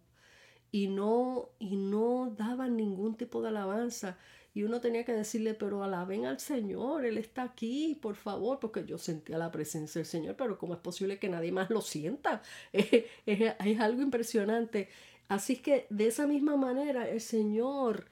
y 0.73 0.89
no, 0.89 1.49
y 1.59 1.77
no 1.77 2.35
daban 2.37 2.77
ningún 2.77 3.17
tipo 3.17 3.43
de 3.43 3.49
alabanza. 3.49 4.19
Y 4.53 4.65
uno 4.65 4.81
tenía 4.81 5.05
que 5.05 5.13
decirle, 5.13 5.55
pero 5.55 5.85
alaben 5.85 6.27
al 6.27 6.41
Señor, 6.41 7.05
Él 7.05 7.19
está 7.19 7.45
aquí, 7.45 7.97
por 8.01 8.17
favor, 8.17 8.59
porque 8.59 8.85
yo 8.85 8.99
sentía 8.99 9.39
la 9.39 9.53
presencia 9.53 10.01
del 10.01 10.07
Señor, 10.07 10.37
pero 10.37 10.59
¿cómo 10.59 10.75
es 10.75 10.81
posible 10.81 11.19
que 11.21 11.29
nadie 11.29 11.53
más 11.53 11.71
lo 11.71 11.81
sienta? 11.81 12.43
Es, 13.27 13.81
algo 13.81 14.03
impresionante. 14.03 14.89
Así 15.29 15.57
que 15.57 15.87
de 15.91 16.09
esa 16.09 16.27
misma 16.27 16.57
manera, 16.57 17.09
el 17.09 17.21
Señor, 17.21 18.07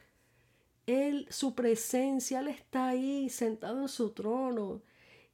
Él, 0.87 1.27
su 1.31 1.55
presencia, 1.57 2.39
Él 2.41 2.49
está 2.49 2.89
ahí 2.89 3.29
sentado 3.31 3.83
en 3.83 3.89
su 3.89 4.11
trono. 4.11 4.83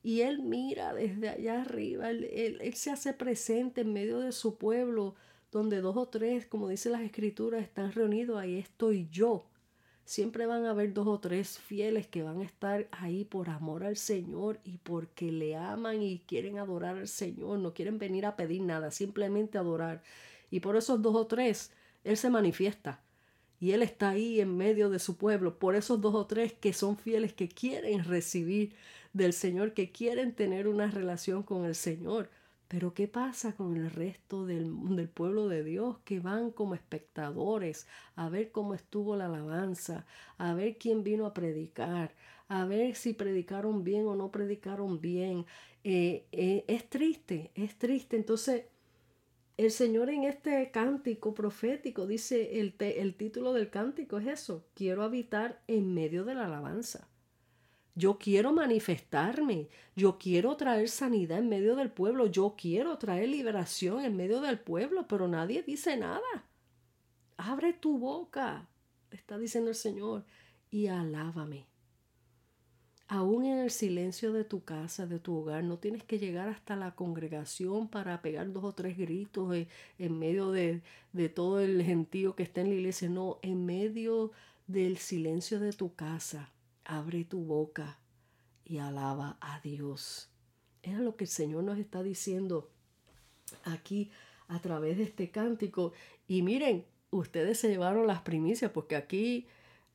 Y 0.03 0.23
Él 0.23 0.41
mira 0.43 0.95
desde 0.95 1.29
allá 1.29 1.63
arriba, 1.63 2.11
él, 2.11 2.25
él 2.25 2.75
se 2.75 2.91
hace 2.91 3.15
presente 3.15 3.83
en 3.83 3.93
medio 3.93 4.21
de 4.21 4.33
su 4.33 4.57
pueblo, 4.59 5.15
donde 5.51 5.81
dos 5.81 5.97
o 5.97 6.09
tres, 6.09 6.47
como 6.47 6.69
dicen 6.69 6.93
las 6.93 7.03
escrituras, 7.03 7.63
están 7.63 7.93
reunidos, 7.93 8.39
ahí 8.39 8.59
estoy 8.59 9.09
yo 9.11 9.47
Siempre 10.05 10.47
van 10.47 10.67
a 10.67 10.71
haber 10.71 10.93
dos 10.93 11.07
o 11.07 11.19
tres 11.19 11.59
fieles 11.59 12.07
que 12.07 12.23
van 12.23 12.41
a 12.41 12.45
estar 12.45 12.89
ahí 12.91 13.25
por 13.25 13.49
amor 13.49 13.85
al 13.85 13.97
Señor 13.97 14.61
y 14.63 14.77
porque 14.79 15.33
le 15.33 15.57
aman 15.57 16.03
y 16.03 16.19
quieren 16.21 16.59
adorar 16.59 16.99
al 16.99 17.09
Señor, 17.09 17.59
no 17.59 17.73
quieren 17.73 17.99
venir 17.99 18.27
a 18.27 18.37
pedir 18.37 18.61
nada, 18.63 18.91
simplemente 18.91 19.57
adorar. 19.57 20.03
Y 20.51 20.61
por 20.61 20.77
esos 20.77 21.01
dos 21.01 21.17
o 21.17 21.27
tres, 21.27 21.73
Él 22.05 22.19
se 22.19 22.29
manifiesta 22.29 23.01
y 23.61 23.73
Él 23.73 23.83
está 23.83 24.11
ahí 24.11 24.41
en 24.41 24.57
medio 24.57 24.91
de 24.91 24.99
su 24.99 25.17
pueblo, 25.17 25.59
por 25.59 25.75
esos 25.75 26.01
dos 26.01 26.15
o 26.15 26.27
tres 26.27 26.53
que 26.53 26.75
son 26.75 26.99
fieles, 26.99 27.33
que 27.33 27.49
quieren 27.49 28.05
recibir 28.05 28.75
del 29.15 29.33
Señor, 29.33 29.73
que 29.73 29.91
quieren 29.91 30.35
tener 30.35 30.69
una 30.69 30.91
relación 30.91 31.43
con 31.43 31.65
el 31.65 31.75
Señor. 31.75 32.29
Pero 32.69 32.95
¿qué 32.95 33.09
pasa 33.09 33.55
con 33.55 33.77
el 33.77 33.91
resto 33.91 34.47
del, 34.47 35.09
pueblo 35.13 35.49
de 35.49 35.63
Dios 35.63 35.99
que 36.05 36.21
van 36.21 36.51
como 36.51 36.75
espectadores 36.75 37.87
a 38.17 38.29
ver 38.29 38.51
cómo 38.53 38.75
estuvo 38.75 39.17
la 39.17 39.27
alabanza, 39.27 40.07
a 40.39 40.55
ver 40.55 40.79
quién 40.79 41.05
vino 41.05 41.27
a 41.27 41.35
predicar, 41.35 42.15
a 42.49 42.65
ver 42.65 42.97
si 42.97 43.13
predicaron 43.15 43.85
bien 43.85 44.07
o 44.07 44.17
no 44.17 44.31
predicaron 44.31 45.01
bien. 45.01 45.47
Eh, 45.85 46.27
eh, 46.33 46.65
es 46.67 46.89
triste, 46.89 47.51
es 47.55 47.79
triste. 47.79 48.17
Entonces, 48.17 48.65
el 49.57 49.71
Señor 49.71 50.11
en 50.11 50.25
este 50.25 50.71
cántico 50.71 51.35
profético 51.35 52.07
dice, 52.07 52.61
el, 52.61 52.75
el 52.79 53.15
título 53.15 53.53
del 53.53 53.71
cántico 53.71 54.19
es 54.19 54.27
eso, 54.27 54.65
quiero 54.75 55.03
habitar 55.05 55.63
en 55.69 55.95
medio 55.95 56.25
de 56.25 56.35
la 56.35 56.47
alabanza. 56.47 57.09
Yo 57.97 58.19
quiero 58.19 58.53
manifestarme, 58.53 59.69
yo 59.95 60.19
quiero 60.19 60.57
traer 60.57 60.89
sanidad 60.89 61.39
en 61.39 61.49
medio 61.49 61.77
del 61.77 61.91
pueblo, 61.91 62.27
yo 62.27 62.57
quiero 62.59 62.99
traer 62.99 63.29
liberación 63.29 64.05
en 64.05 64.17
medio 64.17 64.41
del 64.41 64.59
pueblo, 64.59 65.07
pero 65.07 65.29
nadie 65.29 65.63
dice 65.63 65.97
nada. 65.97 66.45
Abre 67.37 67.73
tu 67.73 67.99
boca, 67.99 68.69
está 69.13 69.39
diciendo 69.39 69.71
el 69.71 69.77
Señor, 69.77 70.25
y 70.73 70.89
alábame. 70.89 71.67
Aún 73.07 73.45
en 73.45 73.59
el 73.59 73.71
silencio 73.71 74.33
de 74.33 74.45
tu 74.45 74.65
casa, 74.65 75.07
de 75.07 75.21
tu 75.21 75.37
hogar, 75.37 75.63
no 75.63 75.79
tienes 75.79 76.03
que 76.03 76.19
llegar 76.19 76.49
hasta 76.49 76.75
la 76.75 76.97
congregación 76.97 77.87
para 77.87 78.23
pegar 78.23 78.51
dos 78.53 78.65
o 78.65 78.73
tres 78.73 78.97
gritos 78.97 79.55
en, 79.99 80.19
medio 80.19 80.51
de, 80.51 80.83
de 81.13 81.29
todo 81.29 81.61
el 81.61 81.83
gentío 81.85 82.35
que 82.35 82.43
está 82.43 82.63
en 82.63 82.71
la 82.71 82.75
iglesia. 82.75 83.09
No, 83.09 83.39
en 83.43 83.67
medio 83.67 84.33
del 84.67 84.97
silencio 84.97 85.61
de 85.61 85.73
tu 85.73 85.95
casa, 85.95 86.51
abre 86.85 87.25
tu 87.25 87.45
boca 87.45 87.99
y 88.65 88.79
alaba 88.79 89.39
a 89.41 89.61
Dios. 89.61 90.31
Es 90.83 90.99
lo 90.99 91.17
que 91.17 91.25
el 91.25 91.31
Señor 91.31 91.65
nos 91.65 91.79
está 91.79 92.03
diciendo 92.03 92.71
aquí 93.65 94.11
a 94.49 94.61
través 94.61 94.99
de 94.99 95.05
este 95.05 95.31
cántico. 95.31 95.93
Y 96.27 96.43
miren, 96.43 96.85
ustedes 97.11 97.59
se 97.59 97.69
llevaron 97.69 98.07
las 98.07 98.23
primicias 98.23 98.71
porque 98.71 98.97
aquí 98.97 99.47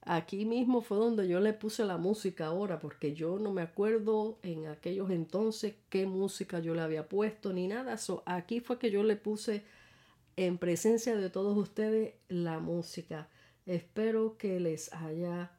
aquí 0.01 0.45
mismo 0.45 0.81
fue 0.81 0.97
donde 0.97 1.27
yo 1.27 1.39
le 1.39 1.53
puse 1.53 1.85
la 1.85 1.97
música 1.97 2.47
ahora 2.47 2.79
porque 2.79 3.13
yo 3.13 3.37
no 3.37 3.51
me 3.51 3.61
acuerdo 3.61 4.39
en 4.43 4.67
aquellos 4.67 5.11
entonces 5.11 5.75
qué 5.89 6.05
música 6.05 6.59
yo 6.59 6.73
le 6.73 6.81
había 6.81 7.07
puesto 7.09 7.53
ni 7.53 7.67
nada. 7.67 7.97
So, 7.97 8.23
aquí 8.25 8.59
fue 8.59 8.79
que 8.79 8.91
yo 8.91 9.03
le 9.03 9.15
puse 9.15 9.63
en 10.35 10.57
presencia 10.57 11.15
de 11.17 11.29
todos 11.29 11.57
ustedes 11.57 12.13
la 12.27 12.59
música. 12.59 13.29
Espero 13.65 14.37
que 14.37 14.59
les 14.59 14.91
haya 14.93 15.51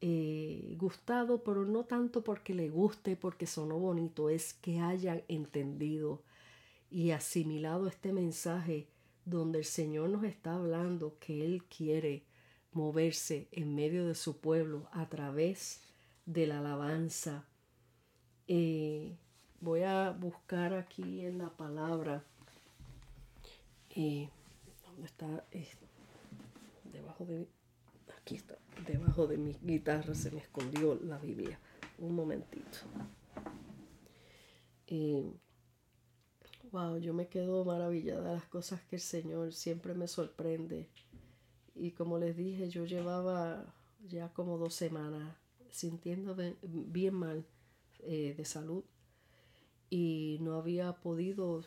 eh, 0.00 0.74
gustado, 0.78 1.42
pero 1.42 1.64
no 1.64 1.84
tanto 1.84 2.22
porque 2.22 2.54
le 2.54 2.68
guste, 2.68 3.16
porque 3.16 3.46
sonó 3.46 3.78
bonito, 3.78 4.28
es 4.30 4.54
que 4.54 4.80
hayan 4.80 5.22
entendido 5.28 6.22
y 6.90 7.10
asimilado 7.10 7.88
este 7.88 8.12
mensaje 8.12 8.88
donde 9.24 9.58
el 9.58 9.64
Señor 9.64 10.10
nos 10.10 10.24
está 10.24 10.54
hablando 10.54 11.16
que 11.18 11.44
Él 11.44 11.64
quiere 11.64 12.24
moverse 12.72 13.48
en 13.52 13.74
medio 13.74 14.06
de 14.06 14.14
su 14.14 14.38
pueblo 14.38 14.88
a 14.92 15.08
través 15.08 15.80
de 16.26 16.46
la 16.46 16.58
alabanza. 16.58 17.44
Eh, 18.48 19.16
voy 19.60 19.82
a 19.82 20.10
buscar 20.10 20.74
aquí 20.74 21.24
en 21.24 21.38
la 21.38 21.48
palabra. 21.48 22.22
Eh, 23.90 24.28
¿Dónde 24.84 25.06
está? 25.06 25.44
debajo 26.92 27.24
de 27.24 27.46
Aquí 28.26 28.34
está, 28.34 28.56
debajo 28.86 29.26
de 29.26 29.38
mi 29.38 29.54
guitarra 29.62 30.14
se 30.14 30.30
me 30.30 30.40
escondió 30.40 30.98
la 31.02 31.18
Biblia. 31.18 31.58
Un 31.98 32.14
momentito. 32.14 32.78
wow, 36.70 36.98
yo 36.98 37.14
me 37.14 37.28
quedo 37.28 37.64
maravillada 37.64 38.34
las 38.34 38.44
cosas 38.44 38.82
que 38.82 38.96
el 38.96 39.02
Señor 39.02 39.52
siempre 39.52 39.94
me 39.94 40.08
sorprende. 40.08 40.88
Y 41.74 41.92
como 41.92 42.18
les 42.18 42.36
dije, 42.36 42.68
yo 42.68 42.84
llevaba 42.84 43.64
ya 44.06 44.28
como 44.32 44.58
dos 44.58 44.74
semanas 44.74 45.36
sintiéndome 45.70 46.56
bien 46.62 47.14
mal 47.14 47.44
eh, 48.00 48.34
de 48.36 48.44
salud 48.44 48.84
y 49.90 50.38
no 50.40 50.54
había 50.54 50.92
podido 50.92 51.64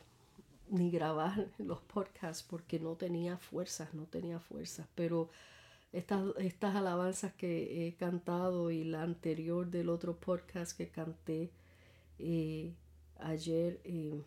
ni 0.69 0.91
grabar 0.91 1.51
los 1.57 1.81
podcasts 1.81 2.43
porque 2.43 2.79
no 2.79 2.95
tenía 2.95 3.37
fuerzas, 3.37 3.93
no 3.93 4.03
tenía 4.03 4.39
fuerzas, 4.39 4.87
pero 4.95 5.29
estas, 5.91 6.35
estas 6.37 6.75
alabanzas 6.75 7.33
que 7.33 7.87
he 7.87 7.95
cantado 7.95 8.71
y 8.71 8.83
la 8.83 9.03
anterior 9.03 9.69
del 9.69 9.89
otro 9.89 10.19
podcast 10.19 10.77
que 10.77 10.89
canté 10.89 11.51
eh, 12.19 12.73
ayer 13.17 13.81
eh, 13.83 14.21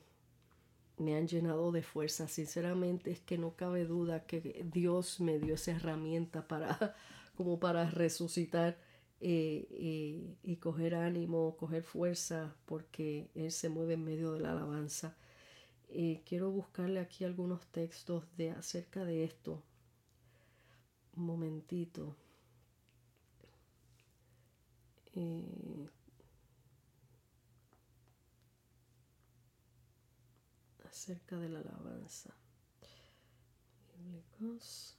me 0.98 1.16
han 1.16 1.29
llenado 1.29 1.70
de 1.72 1.83
fuerza. 1.83 2.29
Sinceramente 2.29 3.12
es 3.12 3.20
que 3.20 3.38
no 3.38 3.55
cabe 3.55 3.85
duda 3.85 4.27
que 4.27 4.66
Dios 4.72 5.20
me 5.20 5.38
dio 5.38 5.55
esa 5.55 5.72
herramienta 5.72 6.48
para 6.48 6.96
como 7.37 7.61
para 7.61 7.88
resucitar 7.90 8.77
eh, 9.20 10.37
y 10.42 10.57
coger 10.57 10.96
ánimo, 10.96 11.57
coger 11.57 11.85
fuerza, 11.85 12.57
porque 12.66 13.31
Él 13.37 13.53
se 13.53 13.68
mueve 13.68 13.94
en 13.94 14.05
medio 14.05 14.33
de 14.33 14.40
la 14.40 14.51
alabanza. 14.53 15.16
quiero 16.27 16.51
buscarle 16.51 16.98
aquí 17.01 17.25
algunos 17.25 17.66
textos 17.68 18.25
de 18.37 18.51
acerca 18.51 19.05
de 19.05 19.25
esto 19.25 19.62
momentito. 21.14 22.16
Eh, 25.14 25.88
acerca 30.85 31.37
de 31.38 31.48
la 31.48 31.61
alabanza. 31.61 32.35
Bíblicos. 33.96 34.98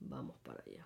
Vamos 0.01 0.37
para 0.39 0.63
allá. 0.63 0.80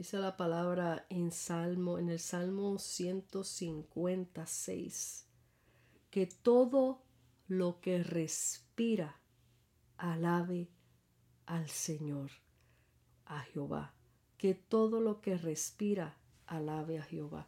Dice 0.00 0.16
la 0.18 0.36
palabra 0.38 1.04
en 1.10 1.30
Salmo, 1.30 1.98
en 1.98 2.08
el 2.08 2.20
Salmo 2.20 2.78
156, 2.78 5.26
que 6.10 6.24
todo 6.24 7.02
lo 7.48 7.82
que 7.82 8.02
respira 8.02 9.20
alabe 9.98 10.70
al 11.44 11.68
Señor, 11.68 12.30
a 13.26 13.40
Jehová. 13.40 13.92
Que 14.38 14.54
todo 14.54 15.02
lo 15.02 15.20
que 15.20 15.36
respira 15.36 16.16
alabe 16.46 16.98
a 16.98 17.02
Jehová. 17.02 17.46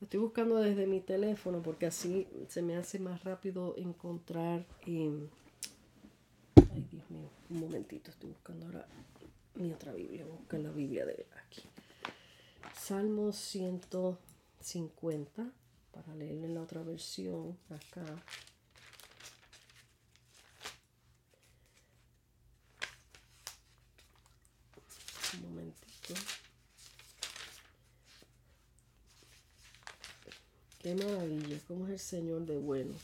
Lo 0.00 0.06
estoy 0.06 0.18
buscando 0.18 0.56
desde 0.56 0.88
mi 0.88 1.00
teléfono 1.00 1.62
porque 1.62 1.86
así 1.86 2.26
se 2.48 2.62
me 2.62 2.74
hace 2.74 2.98
más 2.98 3.22
rápido 3.22 3.76
encontrar. 3.76 4.66
Ay, 4.84 5.20
Dios 6.90 7.08
mío, 7.10 7.30
un 7.48 7.60
momentito, 7.60 8.10
estoy 8.10 8.30
buscando 8.30 8.66
ahora 8.66 8.88
mi 9.54 9.72
otra 9.72 9.92
Biblia. 9.92 10.24
Busca 10.24 10.58
la 10.58 10.72
Biblia 10.72 11.06
de 11.06 11.26
aquí. 11.44 11.62
Salmo 12.76 13.32
150, 13.32 15.50
para 15.92 16.14
leerle 16.14 16.48
la 16.48 16.62
otra 16.62 16.82
versión 16.82 17.56
acá. 17.70 18.04
Un 25.34 25.42
momentito. 25.42 26.14
Qué 30.80 30.94
maravilla, 30.96 31.56
cómo 31.68 31.86
es 31.86 31.92
el 31.92 32.00
Señor 32.00 32.44
de 32.46 32.58
bueno. 32.58 32.94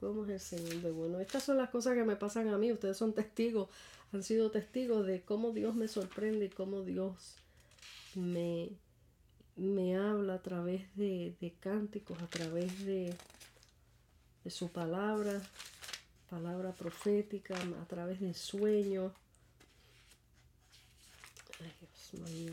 Cómo 0.00 0.26
es 0.26 0.30
el 0.30 0.40
Señor 0.40 0.82
de 0.82 0.90
bueno. 0.90 1.18
Estas 1.18 1.44
son 1.44 1.56
las 1.56 1.70
cosas 1.70 1.94
que 1.94 2.04
me 2.04 2.16
pasan 2.16 2.48
a 2.48 2.58
mí. 2.58 2.70
Ustedes 2.70 2.96
son 2.96 3.14
testigos, 3.14 3.70
han 4.12 4.22
sido 4.22 4.50
testigos 4.50 5.06
de 5.06 5.22
cómo 5.22 5.52
Dios 5.52 5.74
me 5.74 5.88
sorprende 5.88 6.44
y 6.44 6.50
cómo 6.50 6.82
Dios 6.82 7.36
me 8.14 8.70
me 9.56 9.96
habla 9.96 10.34
a 10.34 10.42
través 10.42 10.82
de, 10.96 11.54
cánticos, 11.60 12.20
a 12.22 12.26
través 12.26 12.84
de, 12.84 13.14
de, 14.44 14.50
su 14.50 14.70
palabra, 14.70 15.40
palabra 16.30 16.72
profética, 16.72 17.54
a 17.80 17.84
través 17.86 18.20
de 18.20 18.34
sueños. 18.34 19.12
Ay, 21.60 21.70
Dios 22.10 22.24
mío, 22.34 22.52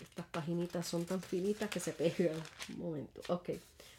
estas 0.00 0.26
paginitas 0.26 0.86
son 0.86 1.04
tan 1.04 1.20
finitas 1.20 1.70
que 1.70 1.80
se 1.80 1.92
pegan. 1.92 2.36
Un 2.70 2.78
momento. 2.78 3.20
Ok, 3.28 3.50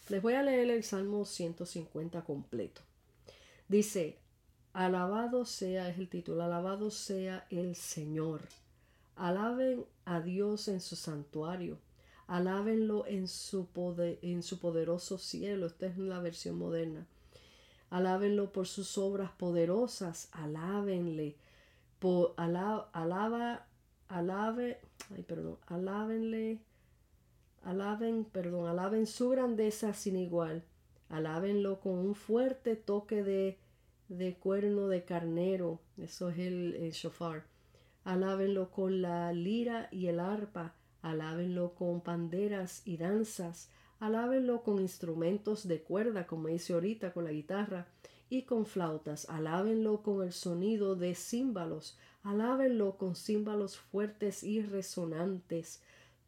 les 0.09 0.21
voy 0.21 0.33
a 0.33 0.43
leer 0.43 0.69
el 0.69 0.83
Salmo 0.83 1.25
150 1.25 2.23
completo. 2.23 2.81
Dice, 3.67 4.17
alabado 4.73 5.45
sea, 5.45 5.89
es 5.89 5.97
el 5.97 6.09
título, 6.09 6.43
alabado 6.43 6.91
sea 6.91 7.47
el 7.49 7.75
Señor. 7.75 8.41
Alaben 9.15 9.85
a 10.03 10.19
Dios 10.19 10.67
en 10.67 10.81
su 10.81 10.95
santuario 10.95 11.79
Alábenlo 12.27 13.05
en 13.07 13.27
su, 13.27 13.67
poder, 13.67 14.19
en 14.21 14.43
su 14.43 14.59
poderoso 14.59 15.17
cielo. 15.17 15.67
Esta 15.67 15.87
es 15.87 15.97
la 15.97 16.19
versión 16.19 16.57
moderna. 16.57 17.07
Alábenlo 17.89 18.51
por 18.51 18.67
sus 18.67 18.97
obras 18.97 19.31
poderosas. 19.31 20.29
Alábenle. 20.31 21.37
Por, 21.99 22.33
alaba, 22.37 22.89
alaba, 22.93 23.67
alabe, 24.07 24.79
ay, 25.15 25.23
perdón, 25.23 25.57
alábenle, 25.67 26.59
alaben, 27.63 28.25
perdón, 28.25 28.67
alaben 28.67 29.07
su 29.07 29.29
grandeza 29.29 29.93
sin 29.93 30.17
igual, 30.17 30.63
alábenlo 31.09 31.79
con 31.79 31.93
un 31.93 32.15
fuerte 32.15 32.75
toque 32.75 33.23
de, 33.23 33.57
de 34.09 34.35
cuerno 34.35 34.87
de 34.87 35.03
carnero, 35.03 35.79
eso 35.97 36.29
es 36.29 36.39
el, 36.39 36.75
el 36.75 36.91
shofar, 36.91 37.45
alábenlo 38.03 38.71
con 38.71 39.01
la 39.01 39.33
lira 39.33 39.89
y 39.91 40.07
el 40.07 40.19
arpa, 40.19 40.75
alábenlo 41.05 41.75
con 41.75 42.01
panderas 42.01 42.81
y 42.83 42.97
danzas, 42.97 43.69
alábenlo 43.99 44.63
con 44.63 44.79
instrumentos 44.79 45.67
de 45.67 45.83
cuerda, 45.83 46.25
como 46.25 46.47
dice 46.47 46.73
ahorita, 46.73 47.13
con 47.13 47.25
la 47.25 47.31
guitarra, 47.31 47.87
y 48.27 48.41
con 48.41 48.65
flautas, 48.65 49.29
alábenlo 49.29 50.01
con 50.01 50.23
el 50.23 50.33
sonido 50.33 50.95
de 50.95 51.13
címbalos, 51.13 51.95
alábenlo 52.23 52.97
con 52.97 53.15
címbalos 53.15 53.77
fuertes 53.77 54.43
y 54.43 54.63
resonantes. 54.63 55.83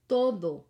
Todo, 0.05 0.65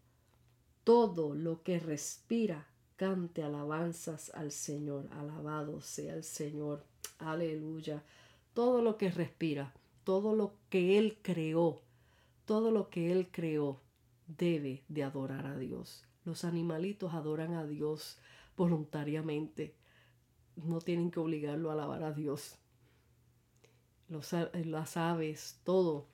todo 0.86 1.36
lo 1.36 1.62
que 1.64 1.78
respira, 1.78 2.66
cante 2.96 3.44
alabanzas 3.44 4.32
al 4.34 4.54
Señor. 4.54 5.10
Alabado 5.12 5.82
sea 5.82 6.14
el 6.14 6.24
Señor. 6.24 6.82
Aleluya. 7.20 8.02
Todo 8.54 8.82
lo 8.82 8.98
que 8.98 9.12
respira, 9.12 9.74
todo 10.06 10.34
lo 10.34 10.54
que 10.70 10.98
Él 10.98 11.18
creó, 11.22 11.82
todo 12.46 12.72
lo 12.72 12.90
que 12.90 13.12
Él 13.12 13.28
creó 13.30 13.82
debe 14.28 14.84
de 14.88 15.04
adorar 15.04 15.48
a 15.48 15.58
Dios. 15.58 16.04
Los 16.26 16.44
animalitos 16.44 17.14
adoran 17.14 17.54
a 17.54 17.66
Dios 17.66 18.18
voluntariamente. 18.56 19.76
No 20.56 20.82
tienen 20.82 21.12
que 21.12 21.20
obligarlo 21.20 21.70
a 21.70 21.74
alabar 21.74 22.04
a 22.04 22.12
Dios. 22.12 22.58
Los, 24.10 24.34
las 24.34 24.98
aves, 24.98 25.60
todo, 25.64 26.08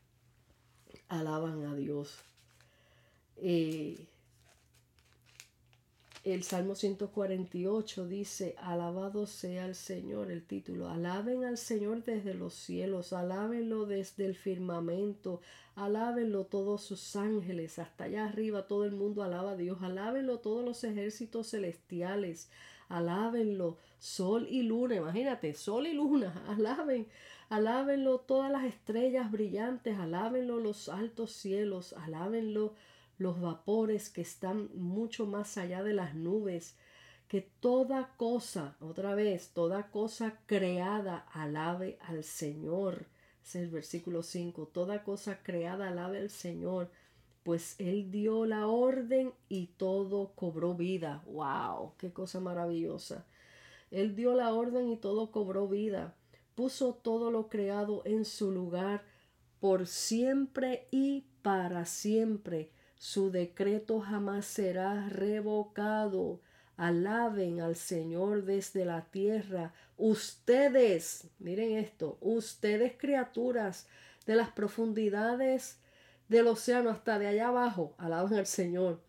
alaban 1.08 1.66
a 1.66 1.76
Dios. 1.76 2.20
Eh, 3.38 4.08
el 6.24 6.44
Salmo 6.44 6.74
148 6.74 8.08
dice, 8.08 8.56
alabado 8.62 9.28
sea 9.28 9.66
el 9.66 9.76
Señor, 9.76 10.32
el 10.32 10.46
título, 10.46 10.88
alaben 10.88 11.44
al 11.44 11.58
Señor 11.58 12.02
desde 12.04 12.34
los 12.34 12.54
cielos, 12.54 13.12
alábenlo 13.12 13.86
desde 13.86 14.26
el 14.26 14.36
firmamento, 14.36 15.42
alábenlo 15.76 16.46
todos 16.46 16.82
sus 16.82 17.18
ángeles, 17.18 17.78
hasta 17.78 18.06
allá 18.06 18.26
arriba 18.26 18.68
todo 18.68 18.86
el 18.86 18.94
mundo 18.94 19.22
alaba 19.22 19.52
a 19.52 19.58
Dios, 19.58 19.80
alábenlo 19.82 20.40
todos 20.40 20.64
los 20.64 20.86
ejércitos 20.86 21.50
celestiales, 21.52 22.50
alábenlo 22.88 23.78
sol 24.00 24.48
y 24.50 24.64
luna, 24.64 24.96
imagínate, 24.96 25.54
sol 25.54 25.88
y 25.88 25.94
luna, 25.94 26.46
alaben, 26.48 27.06
alábenlo 27.50 28.20
todas 28.20 28.50
las 28.50 28.64
estrellas 28.64 29.30
brillantes, 29.30 29.98
alábenlo 29.98 30.60
los 30.60 30.88
altos 30.88 31.34
cielos, 31.34 31.92
alábenlo 31.92 32.76
los 33.18 33.40
vapores 33.40 34.10
que 34.10 34.22
están 34.22 34.70
mucho 34.76 35.26
más 35.26 35.58
allá 35.58 35.84
de 35.84 35.94
las 35.94 36.16
nubes, 36.16 36.76
que 37.28 37.42
toda 37.42 38.16
cosa, 38.18 38.76
otra 38.80 39.16
vez, 39.16 39.50
toda 39.54 39.90
cosa 39.90 40.40
creada 40.46 41.26
alabe 41.32 41.98
al 42.02 42.24
Señor. 42.24 43.08
Es 43.44 43.56
el 43.56 43.70
versículo 43.70 44.24
5, 44.24 44.68
toda 44.68 45.04
cosa 45.04 45.42
creada 45.42 45.90
alabe 45.90 46.20
al 46.20 46.30
Señor, 46.30 46.90
pues 47.44 47.76
Él 47.80 48.10
dio 48.12 48.46
la 48.46 48.68
orden 48.68 49.34
y 49.50 49.68
todo 49.78 50.34
cobró 50.36 50.76
vida. 50.76 51.24
¡Wow! 51.26 51.94
¡Qué 51.98 52.14
cosa 52.14 52.40
maravillosa! 52.40 53.26
Él 53.92 54.16
dio 54.16 54.34
la 54.34 54.54
orden 54.54 54.90
y 54.90 54.98
todo 54.98 55.32
cobró 55.32 55.68
vida. 55.68 56.16
Puso 56.56 56.94
todo 56.94 57.32
lo 57.32 57.50
creado 57.50 58.02
en 58.06 58.26
su 58.26 58.52
lugar 58.52 59.04
por 59.60 59.88
siempre 59.88 60.88
y 60.92 61.26
para 61.42 61.86
siempre 61.86 62.72
su 63.04 63.32
decreto 63.32 64.00
jamás 64.00 64.46
será 64.46 65.10
revocado. 65.10 66.40
Alaben 66.78 67.60
al 67.60 67.76
Señor 67.76 68.46
desde 68.46 68.86
la 68.86 69.02
tierra. 69.12 69.74
Ustedes, 69.98 71.28
miren 71.38 71.74
esto, 71.80 72.18
ustedes 72.22 72.94
criaturas 72.98 73.88
de 74.26 74.36
las 74.36 74.52
profundidades 74.52 75.82
del 76.30 76.48
océano 76.48 76.92
hasta 76.92 77.20
de 77.20 77.28
allá 77.28 77.50
abajo, 77.50 77.94
alaban 77.98 78.36
al 78.36 78.46
Señor 78.46 79.02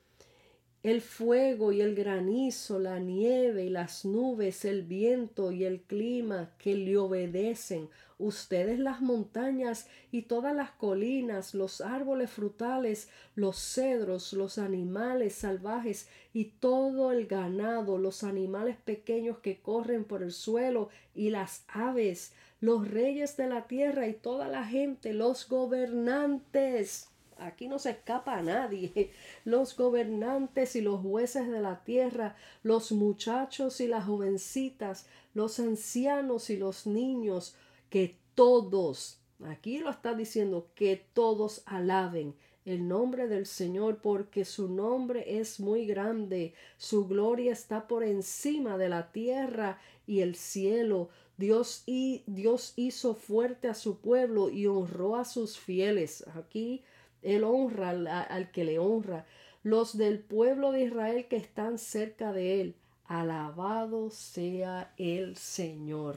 el 0.85 1.01
fuego 1.01 1.73
y 1.73 1.81
el 1.81 1.95
granizo, 1.95 2.79
la 2.79 2.99
nieve 2.99 3.65
y 3.65 3.71
las 3.71 4.05
nubes, 4.05 4.67
el 4.67 4.83
viento 4.83 5.51
y 5.51 5.65
el 5.65 5.81
clima 5.81 6.51
que 6.59 6.77
le 6.77 6.99
obedecen, 6.99 7.89
ustedes 8.19 8.79
las 8.79 9.01
montañas 9.01 9.89
y 10.11 10.23
todas 10.23 10.55
las 10.55 10.71
colinas, 10.71 11.55
los 11.55 11.81
árboles 11.81 12.31
frutales, 12.31 13.09
los 13.35 13.57
cedros, 13.57 14.33
los 14.33 14.59
animales 14.59 15.35
salvajes 15.35 16.09
y 16.33 16.47
todo 16.61 17.13
el 17.13 17.27
ganado, 17.27 17.99
los 17.99 18.25
animales 18.25 18.77
pequeños 18.77 19.39
que 19.39 19.61
corren 19.61 20.05
por 20.05 20.23
el 20.23 20.33
suelo 20.33 20.89
y 21.15 21.31
las 21.31 21.65
aves, 21.69 22.33
los 22.61 22.89
reyes 22.89 23.37
de 23.37 23.49
la 23.49 23.67
tierra 23.67 24.07
y 24.07 24.15
toda 24.15 24.49
la 24.49 24.65
gente, 24.65 25.13
los 25.13 25.49
gobernantes 25.49 27.09
Aquí 27.39 27.69
no 27.69 27.79
se 27.79 27.91
escapa 27.91 28.35
a 28.35 28.43
nadie. 28.43 29.11
Los 29.45 29.77
gobernantes 29.77 30.77
y 30.77 30.81
los 30.81 31.01
jueces 31.01 31.51
de 31.51 31.61
la 31.61 31.85
tierra, 31.85 32.37
los 32.63 32.93
muchachos 32.93 33.81
y 33.81 33.89
las 33.89 34.05
jovencitas, 34.05 35.07
los 35.35 35.59
ancianos 35.59 36.49
y 36.51 36.57
los 36.57 36.87
niños, 36.87 37.57
que 37.95 38.17
todos, 38.35 39.21
aquí 39.45 39.79
lo 39.79 39.89
está 39.89 40.15
diciendo, 40.15 40.67
que 40.75 41.01
todos 41.13 41.63
alaben 41.65 42.35
el 42.65 42.89
nombre 42.89 43.29
del 43.29 43.47
Señor, 43.47 43.99
porque 44.03 44.45
su 44.45 44.69
nombre 44.69 45.39
es 45.39 45.61
muy 45.61 45.87
grande, 45.87 46.55
su 46.77 47.07
gloria 47.07 47.53
está 47.53 47.87
por 47.87 48.03
encima 48.03 48.77
de 48.79 48.89
la 48.89 49.13
tierra 49.13 49.79
y 50.09 50.23
el 50.23 50.35
cielo. 50.35 51.09
Dios, 51.37 51.85
y, 51.87 52.25
Dios 52.27 52.73
hizo 52.75 53.15
fuerte 53.15 53.69
a 53.69 53.75
su 53.75 54.01
pueblo 54.01 54.51
y 54.51 54.67
honró 54.67 55.15
a 55.15 55.25
sus 55.25 55.57
fieles. 55.57 56.25
Aquí 56.35 56.83
él 57.23 57.45
honra 57.45 57.91
al, 57.91 58.51
que 58.51 58.65
le 58.65 58.81
honra. 58.81 59.25
Los 59.63 59.97
del 59.97 60.19
pueblo 60.19 60.73
de 60.73 60.83
Israel 60.83 61.29
que 61.29 61.37
están 61.37 61.79
cerca 61.79 62.33
de 62.33 62.61
Él. 62.61 62.75
Alabado 63.07 64.11
sea 64.11 64.93
el 64.97 65.37
Señor. 65.37 66.17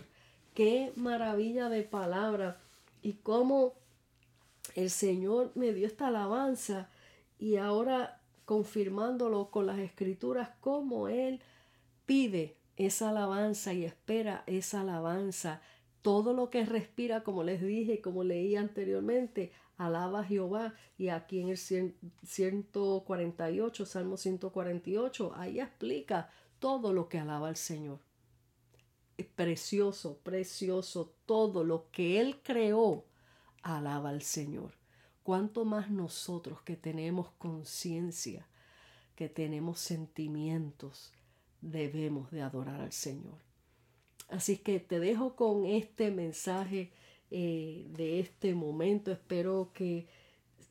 Qué 0.57 0.91
maravilla 0.95 1.69
de 1.69 1.83
palabra. 1.83 2.57
Y 3.03 3.13
cómo 3.21 3.75
el 4.73 4.89
Señor 4.89 5.51
me 5.53 5.71
dio 5.71 5.85
esta 5.85 6.07
alabanza 6.07 6.89
y 7.37 7.57
ahora 7.57 8.19
confirmándolo 8.45 9.51
con 9.51 9.67
las 9.67 9.77
escrituras, 9.77 10.49
cómo 10.59 11.09
Él 11.09 11.41
pide 12.07 12.57
esa 12.75 13.09
alabanza 13.09 13.75
y 13.75 13.85
espera 13.85 14.43
esa 14.47 14.81
alabanza. 14.81 15.61
Todo 16.01 16.33
lo 16.33 16.49
que 16.49 16.65
respira, 16.65 17.23
como 17.23 17.43
les 17.43 17.61
dije, 17.61 18.01
como 18.01 18.23
leí 18.23 18.55
anteriormente, 18.55 19.51
alaba 19.77 20.21
a 20.21 20.23
Jehová. 20.23 20.73
Y 20.97 21.09
aquí 21.09 21.39
en 21.39 21.49
el 21.49 21.57
148, 21.57 23.85
Salmo 23.85 24.17
148, 24.17 25.33
ahí 25.35 25.59
explica 25.59 26.31
todo 26.57 26.93
lo 26.93 27.09
que 27.09 27.19
alaba 27.19 27.47
al 27.47 27.57
Señor. 27.57 28.06
Precioso, 29.35 30.19
precioso, 30.23 31.13
todo 31.25 31.63
lo 31.63 31.89
que 31.91 32.19
Él 32.19 32.39
creó, 32.43 33.05
alaba 33.63 34.09
al 34.09 34.21
Señor. 34.21 34.73
Cuanto 35.23 35.65
más 35.65 35.89
nosotros 35.89 36.61
que 36.61 36.75
tenemos 36.75 37.31
conciencia, 37.37 38.47
que 39.15 39.27
tenemos 39.27 39.79
sentimientos, 39.79 41.11
debemos 41.61 42.31
de 42.31 42.41
adorar 42.41 42.81
al 42.81 42.93
Señor. 42.93 43.39
Así 44.29 44.57
que 44.57 44.79
te 44.79 44.99
dejo 44.99 45.35
con 45.35 45.65
este 45.65 46.11
mensaje 46.11 46.91
eh, 47.31 47.85
de 47.89 48.19
este 48.19 48.55
momento. 48.55 49.11
Espero 49.11 49.71
que 49.73 50.07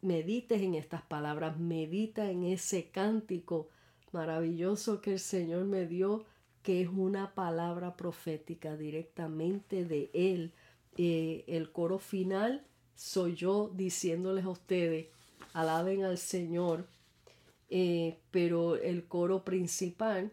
medites 0.03 0.63
en 0.63 0.75
estas 0.75 1.03
palabras, 1.03 1.59
medita 1.59 2.31
en 2.31 2.45
ese 2.45 2.91
cántico 2.91 3.69
maravilloso 4.13 5.01
que 5.01 5.15
el 5.15 5.19
Señor 5.19 5.65
me 5.65 5.87
dio, 5.87 6.25
que 6.67 6.81
es 6.83 6.89
una 6.89 7.33
palabra 7.33 7.97
profética 7.97 8.77
directamente 8.77 9.85
de 9.85 10.11
Él. 10.13 10.53
Eh, 10.97 11.45
el 11.47 11.71
coro 11.71 12.01
final 12.01 12.67
soy 12.97 13.37
yo 13.37 13.71
diciéndoles 13.73 14.45
a 14.45 14.49
ustedes, 14.49 15.07
alaben 15.53 16.03
al 16.03 16.19
Señor, 16.19 16.89
eh, 17.71 18.19
pero 18.33 18.75
el 18.75 19.05
coro 19.05 19.45
principal 19.45 20.33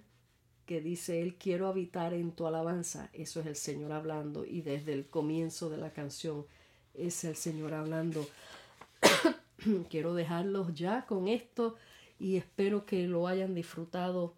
que 0.66 0.82
dice 0.82 1.22
él 1.22 1.36
quiero 1.36 1.68
habitar 1.68 2.16
en 2.16 2.32
tu 2.32 2.48
alabanza, 2.48 3.12
eso 3.14 3.40
es 3.42 3.46
el 3.46 3.56
Señor 3.56 3.92
hablando 3.92 4.44
y 4.44 4.62
desde 4.62 4.94
el 4.94 5.06
comienzo 5.06 5.70
de 5.70 5.78
la 5.78 5.94
canción 5.94 6.48
es 6.96 7.24
el 7.26 7.36
Señor 7.36 7.76
hablando. 7.76 8.26
quiero 9.88 10.16
dejarlos 10.16 10.74
ya 10.74 11.06
con 11.06 11.28
esto 11.28 11.76
y 12.20 12.38
espero 12.38 12.88
que 12.88 13.08
lo 13.08 13.28
hayan 13.28 13.54
disfrutado 13.54 14.34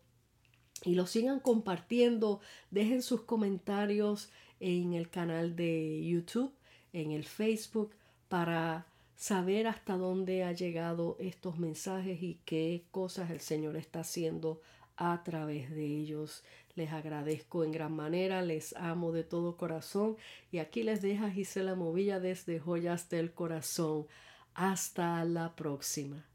y 0.85 0.95
lo 0.95 1.07
sigan 1.07 1.39
compartiendo. 1.39 2.39
Dejen 2.71 3.01
sus 3.01 3.21
comentarios 3.21 4.29
en 4.59 4.93
el 4.93 5.09
canal 5.09 5.55
de 5.55 6.05
YouTube, 6.05 6.53
en 6.93 7.11
el 7.11 7.25
Facebook, 7.25 7.91
para 8.29 8.85
saber 9.15 9.67
hasta 9.67 9.97
dónde 9.97 10.43
ha 10.43 10.51
llegado 10.51 11.17
estos 11.19 11.57
mensajes 11.57 12.21
y 12.21 12.39
qué 12.45 12.85
cosas 12.91 13.31
el 13.31 13.39
Señor 13.39 13.75
está 13.75 14.01
haciendo 14.01 14.61
a 14.97 15.23
través 15.23 15.71
de 15.71 15.85
ellos. 15.85 16.43
Les 16.75 16.91
agradezco 16.91 17.63
en 17.63 17.71
gran 17.71 17.93
manera, 17.93 18.41
les 18.41 18.75
amo 18.75 19.11
de 19.11 19.23
todo 19.23 19.57
corazón 19.57 20.17
y 20.51 20.59
aquí 20.59 20.83
les 20.83 21.01
deja 21.01 21.31
Gisela 21.31 21.75
Movilla 21.75 22.19
desde 22.19 22.59
Joyas 22.59 23.09
del 23.09 23.33
Corazón. 23.33 24.07
Hasta 24.53 25.23
la 25.25 25.55
próxima. 25.55 26.25